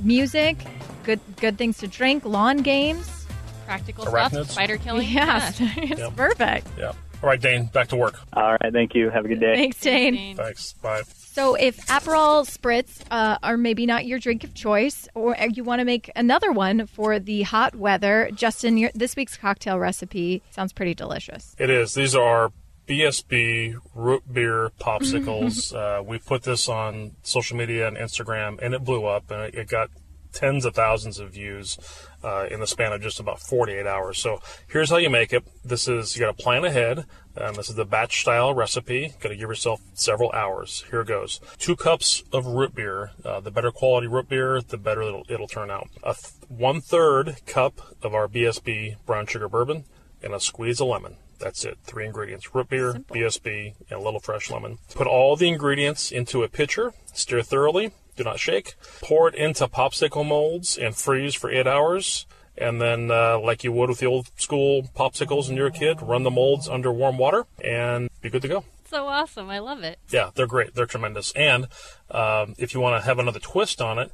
music, 0.02 0.64
good 1.02 1.18
good 1.40 1.58
things 1.58 1.78
to 1.78 1.88
drink, 1.88 2.24
lawn 2.24 2.58
games. 2.58 3.23
Practical 3.64 4.04
Arachnids? 4.06 4.28
stuff, 4.30 4.50
spider 4.50 4.76
killing. 4.78 5.08
Yes, 5.10 5.60
Yeah. 5.60 5.72
it's 5.76 6.00
Yep. 6.00 6.16
perfect. 6.16 6.66
Yeah. 6.78 6.92
All 7.22 7.30
right, 7.30 7.40
Dain, 7.40 7.66
back 7.66 7.88
to 7.88 7.96
work. 7.96 8.18
All 8.34 8.52
right. 8.60 8.70
Thank 8.72 8.94
you. 8.94 9.08
Have 9.08 9.24
a 9.24 9.28
good 9.28 9.40
day. 9.40 9.54
Thanks, 9.54 9.80
Dain. 9.80 10.12
Dain. 10.14 10.36
Thanks. 10.36 10.74
Bye. 10.74 11.02
So, 11.06 11.54
if 11.54 11.78
Aperol 11.86 12.44
spritz 12.46 13.00
uh, 13.10 13.38
are 13.42 13.56
maybe 13.56 13.86
not 13.86 14.04
your 14.04 14.18
drink 14.18 14.44
of 14.44 14.52
choice, 14.52 15.08
or 15.14 15.34
you 15.50 15.64
want 15.64 15.80
to 15.80 15.84
make 15.86 16.10
another 16.14 16.52
one 16.52 16.86
for 16.86 17.18
the 17.18 17.42
hot 17.42 17.74
weather, 17.74 18.28
Justin, 18.34 18.76
your, 18.76 18.90
this 18.94 19.16
week's 19.16 19.36
cocktail 19.38 19.78
recipe 19.78 20.42
sounds 20.50 20.72
pretty 20.74 20.94
delicious. 20.94 21.56
It 21.58 21.70
is. 21.70 21.94
These 21.94 22.14
are 22.14 22.52
BSB 22.86 23.76
root 23.94 24.22
beer 24.32 24.70
popsicles. 24.80 25.74
uh, 25.98 26.02
we 26.02 26.18
put 26.18 26.42
this 26.42 26.68
on 26.68 27.12
social 27.22 27.56
media 27.56 27.88
and 27.88 27.96
Instagram, 27.96 28.58
and 28.62 28.74
it 28.74 28.84
blew 28.84 29.06
up, 29.06 29.30
and 29.30 29.42
it, 29.42 29.54
it 29.54 29.68
got 29.68 29.90
tens 30.32 30.64
of 30.64 30.74
thousands 30.74 31.18
of 31.18 31.30
views 31.32 31.78
uh, 32.24 32.46
in 32.50 32.58
the 32.58 32.66
span 32.66 32.92
of 32.92 33.02
just 33.02 33.20
about 33.20 33.38
48 33.38 33.86
hours. 33.86 34.18
So 34.18 34.40
here's 34.66 34.90
how 34.90 34.96
you 34.96 35.10
make 35.10 35.32
it. 35.32 35.44
This 35.64 35.86
is 35.86 36.16
you 36.16 36.22
got 36.22 36.36
to 36.36 36.42
plan 36.42 36.64
ahead. 36.64 37.04
Um, 37.36 37.54
this 37.54 37.68
is 37.68 37.74
the 37.74 37.84
batch 37.84 38.20
style 38.20 38.54
recipe. 38.54 39.12
Got 39.20 39.28
to 39.28 39.36
give 39.36 39.48
yourself 39.48 39.80
several 39.92 40.32
hours. 40.32 40.84
Here 40.90 41.02
it 41.02 41.08
goes: 41.08 41.40
two 41.58 41.76
cups 41.76 42.24
of 42.32 42.46
root 42.46 42.74
beer. 42.74 43.10
Uh, 43.24 43.40
the 43.40 43.50
better 43.50 43.70
quality 43.70 44.06
root 44.06 44.28
beer, 44.28 44.60
the 44.62 44.78
better 44.78 45.02
it'll, 45.02 45.24
it'll 45.28 45.48
turn 45.48 45.70
out. 45.70 45.88
A 46.02 46.14
th- 46.14 46.32
one 46.48 46.80
third 46.80 47.36
cup 47.46 47.80
of 48.02 48.14
our 48.14 48.28
BSB 48.28 48.96
brown 49.04 49.26
sugar 49.26 49.48
bourbon, 49.48 49.84
and 50.22 50.32
a 50.32 50.40
squeeze 50.40 50.80
of 50.80 50.88
lemon. 50.88 51.16
That's 51.38 51.64
it. 51.64 51.78
Three 51.84 52.06
ingredients: 52.06 52.54
root 52.54 52.68
beer, 52.68 52.94
BSB, 53.10 53.74
and 53.90 54.00
a 54.00 54.02
little 54.02 54.20
fresh 54.20 54.50
lemon. 54.50 54.78
Put 54.94 55.06
all 55.06 55.36
the 55.36 55.48
ingredients 55.48 56.10
into 56.10 56.42
a 56.42 56.48
pitcher. 56.48 56.92
Stir 57.12 57.42
thoroughly. 57.42 57.92
Do 58.16 58.24
not 58.24 58.38
shake. 58.38 58.74
Pour 59.02 59.28
it 59.28 59.34
into 59.34 59.66
popsicle 59.66 60.26
molds 60.26 60.78
and 60.78 60.96
freeze 60.96 61.34
for 61.34 61.50
eight 61.50 61.66
hours. 61.66 62.26
And 62.56 62.80
then, 62.80 63.10
uh, 63.10 63.40
like 63.40 63.64
you 63.64 63.72
would 63.72 63.88
with 63.88 63.98
the 63.98 64.06
old 64.06 64.30
school 64.36 64.88
popsicles 64.94 65.48
when 65.48 65.56
you're 65.56 65.66
a 65.66 65.72
kid, 65.72 66.00
run 66.00 66.22
the 66.22 66.30
molds 66.30 66.68
under 66.68 66.92
warm 66.92 67.18
water 67.18 67.46
and 67.64 68.08
be 68.20 68.30
good 68.30 68.42
to 68.42 68.48
go. 68.48 68.64
So 68.88 69.08
awesome. 69.08 69.50
I 69.50 69.58
love 69.58 69.82
it. 69.82 69.98
Yeah, 70.10 70.30
they're 70.36 70.46
great. 70.46 70.74
They're 70.76 70.86
tremendous. 70.86 71.32
And 71.32 71.66
um, 72.12 72.54
if 72.58 72.72
you 72.74 72.78
want 72.78 73.00
to 73.02 73.04
have 73.04 73.18
another 73.18 73.40
twist 73.40 73.80
on 73.82 73.98
it, 73.98 74.12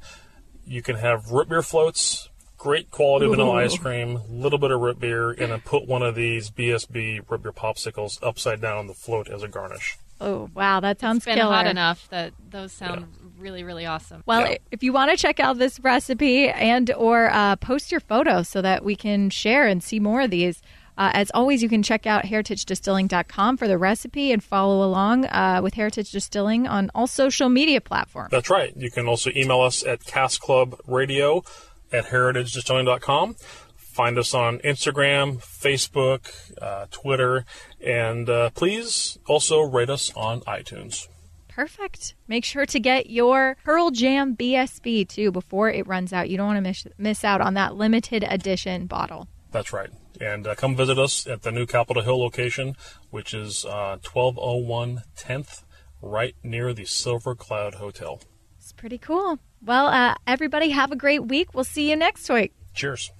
you 0.66 0.80
can 0.80 0.96
have 0.96 1.30
root 1.30 1.50
beer 1.50 1.62
floats, 1.62 2.29
great 2.60 2.90
quality 2.90 3.26
vanilla 3.26 3.52
ice 3.64 3.78
cream, 3.78 4.16
a 4.16 4.22
little 4.30 4.58
bit 4.58 4.70
of 4.70 4.78
root 4.78 5.00
beer, 5.00 5.30
and 5.30 5.50
then 5.50 5.60
put 5.62 5.88
one 5.88 6.02
of 6.02 6.14
these 6.14 6.50
BSB 6.50 7.22
root 7.28 7.42
beer 7.42 7.52
popsicles 7.52 8.22
upside 8.22 8.60
down 8.60 8.76
on 8.76 8.86
the 8.86 8.92
float 8.92 9.28
as 9.30 9.42
a 9.42 9.48
garnish. 9.48 9.96
Oh, 10.20 10.50
wow, 10.54 10.80
that 10.80 11.00
sounds 11.00 11.18
It's 11.18 11.24
been 11.24 11.36
killer. 11.36 11.54
hot 11.54 11.66
enough 11.66 12.06
that 12.10 12.34
those 12.50 12.72
sound 12.72 13.06
really, 13.38 13.62
really 13.64 13.86
awesome. 13.86 14.22
Well, 14.26 14.42
Yeah. 14.42 14.58
if 14.70 14.82
you 14.82 14.92
want 14.92 15.10
to 15.10 15.16
check 15.16 15.40
out 15.40 15.56
this 15.56 15.80
recipe 15.80 16.50
and 16.50 16.92
or 16.92 17.30
uh, 17.32 17.56
post 17.56 17.90
your 17.90 18.00
photo 18.00 18.42
so 18.42 18.60
that 18.60 18.84
we 18.84 18.94
can 18.94 19.30
share 19.30 19.66
and 19.66 19.82
see 19.82 19.98
more 19.98 20.20
of 20.20 20.30
these, 20.30 20.60
uh, 20.98 21.10
as 21.14 21.30
always, 21.32 21.62
you 21.62 21.70
can 21.70 21.82
check 21.82 22.06
out 22.06 22.24
heritagedistilling.com 22.24 23.56
for 23.56 23.66
the 23.66 23.78
recipe 23.78 24.30
and 24.32 24.44
follow 24.44 24.84
along 24.86 25.24
uh, 25.24 25.60
with 25.62 25.72
Heritage 25.72 26.10
Distilling 26.10 26.66
on 26.66 26.90
all 26.94 27.06
social 27.06 27.48
media 27.48 27.80
platforms. 27.80 28.30
That's 28.30 28.50
right. 28.50 28.74
You 28.76 28.90
can 28.90 29.06
also 29.08 29.30
email 29.34 29.62
us 29.62 29.82
at 29.82 30.00
caskclubradio 30.00 31.46
at 31.92 32.06
heritagedistilling.com. 32.06 33.36
Find 33.76 34.18
us 34.18 34.34
on 34.34 34.58
Instagram, 34.60 35.38
Facebook, 35.38 36.30
uh, 36.62 36.86
Twitter, 36.90 37.44
and 37.84 38.30
uh, 38.30 38.50
please 38.50 39.18
also 39.26 39.60
rate 39.60 39.90
us 39.90 40.12
on 40.14 40.40
iTunes. 40.42 41.08
Perfect. 41.48 42.14
Make 42.28 42.44
sure 42.44 42.64
to 42.64 42.80
get 42.80 43.10
your 43.10 43.56
Pearl 43.64 43.90
Jam 43.90 44.36
BSB 44.36 45.08
too 45.08 45.32
before 45.32 45.68
it 45.70 45.86
runs 45.86 46.12
out. 46.12 46.30
You 46.30 46.36
don't 46.36 46.46
want 46.46 46.56
to 46.58 46.62
miss, 46.62 46.86
miss 46.96 47.24
out 47.24 47.40
on 47.40 47.54
that 47.54 47.74
limited 47.74 48.24
edition 48.26 48.86
bottle. 48.86 49.28
That's 49.50 49.72
right. 49.72 49.90
And 50.20 50.46
uh, 50.46 50.54
come 50.54 50.76
visit 50.76 50.98
us 50.98 51.26
at 51.26 51.42
the 51.42 51.50
new 51.50 51.66
Capitol 51.66 52.02
Hill 52.02 52.20
location, 52.20 52.76
which 53.10 53.34
is 53.34 53.64
uh, 53.64 53.98
1201 54.10 55.02
10th, 55.18 55.64
right 56.00 56.34
near 56.42 56.72
the 56.72 56.84
Silver 56.84 57.34
Cloud 57.34 57.74
Hotel. 57.74 58.20
It's 58.56 58.72
pretty 58.72 58.98
cool. 58.98 59.40
Well, 59.64 59.86
uh, 59.88 60.14
everybody 60.26 60.70
have 60.70 60.92
a 60.92 60.96
great 60.96 61.26
week. 61.26 61.54
We'll 61.54 61.64
see 61.64 61.90
you 61.90 61.96
next 61.96 62.28
week. 62.30 62.52
Cheers. 62.72 63.10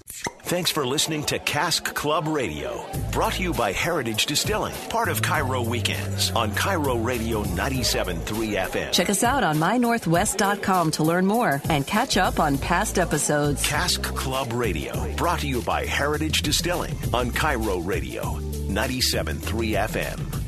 Thanks 0.43 0.71
for 0.71 0.87
listening 0.87 1.25
to 1.25 1.39
Cask 1.39 1.95
Club 1.95 2.27
Radio, 2.29 2.85
brought 3.13 3.35
to 3.35 3.43
you 3.43 3.53
by 3.53 3.73
Heritage 3.73 4.27
Distilling, 4.27 4.75
part 4.89 5.09
of 5.09 5.23
KIRO 5.23 5.69
Weekends 5.69 6.31
on 6.33 6.53
KIRO 6.53 7.05
Radio 7.05 7.43
97.3 7.45 8.17
FM. 8.25 8.93
Check 8.93 9.11
us 9.11 9.23
out 9.23 9.45
on 9.45 9.57
mynorthwest.com 9.57 10.91
to 10.93 11.03
learn 11.03 11.27
more 11.27 11.61
and 11.69 11.87
catch 11.87 12.17
up 12.17 12.41
on 12.41 12.59
past 12.59 12.99
episodes. 12.99 13.67
Cask 13.67 14.03
Club 14.03 14.53
Radio, 14.53 15.13
brought 15.17 15.41
to 15.41 15.49
you 15.49 15.63
by 15.63 15.85
Heritage 15.85 16.43
Distilling 16.43 16.97
on 17.13 17.31
KIRO 17.31 17.85
Radio 17.85 18.23
97.3 18.69 19.35
FM. 19.89 20.40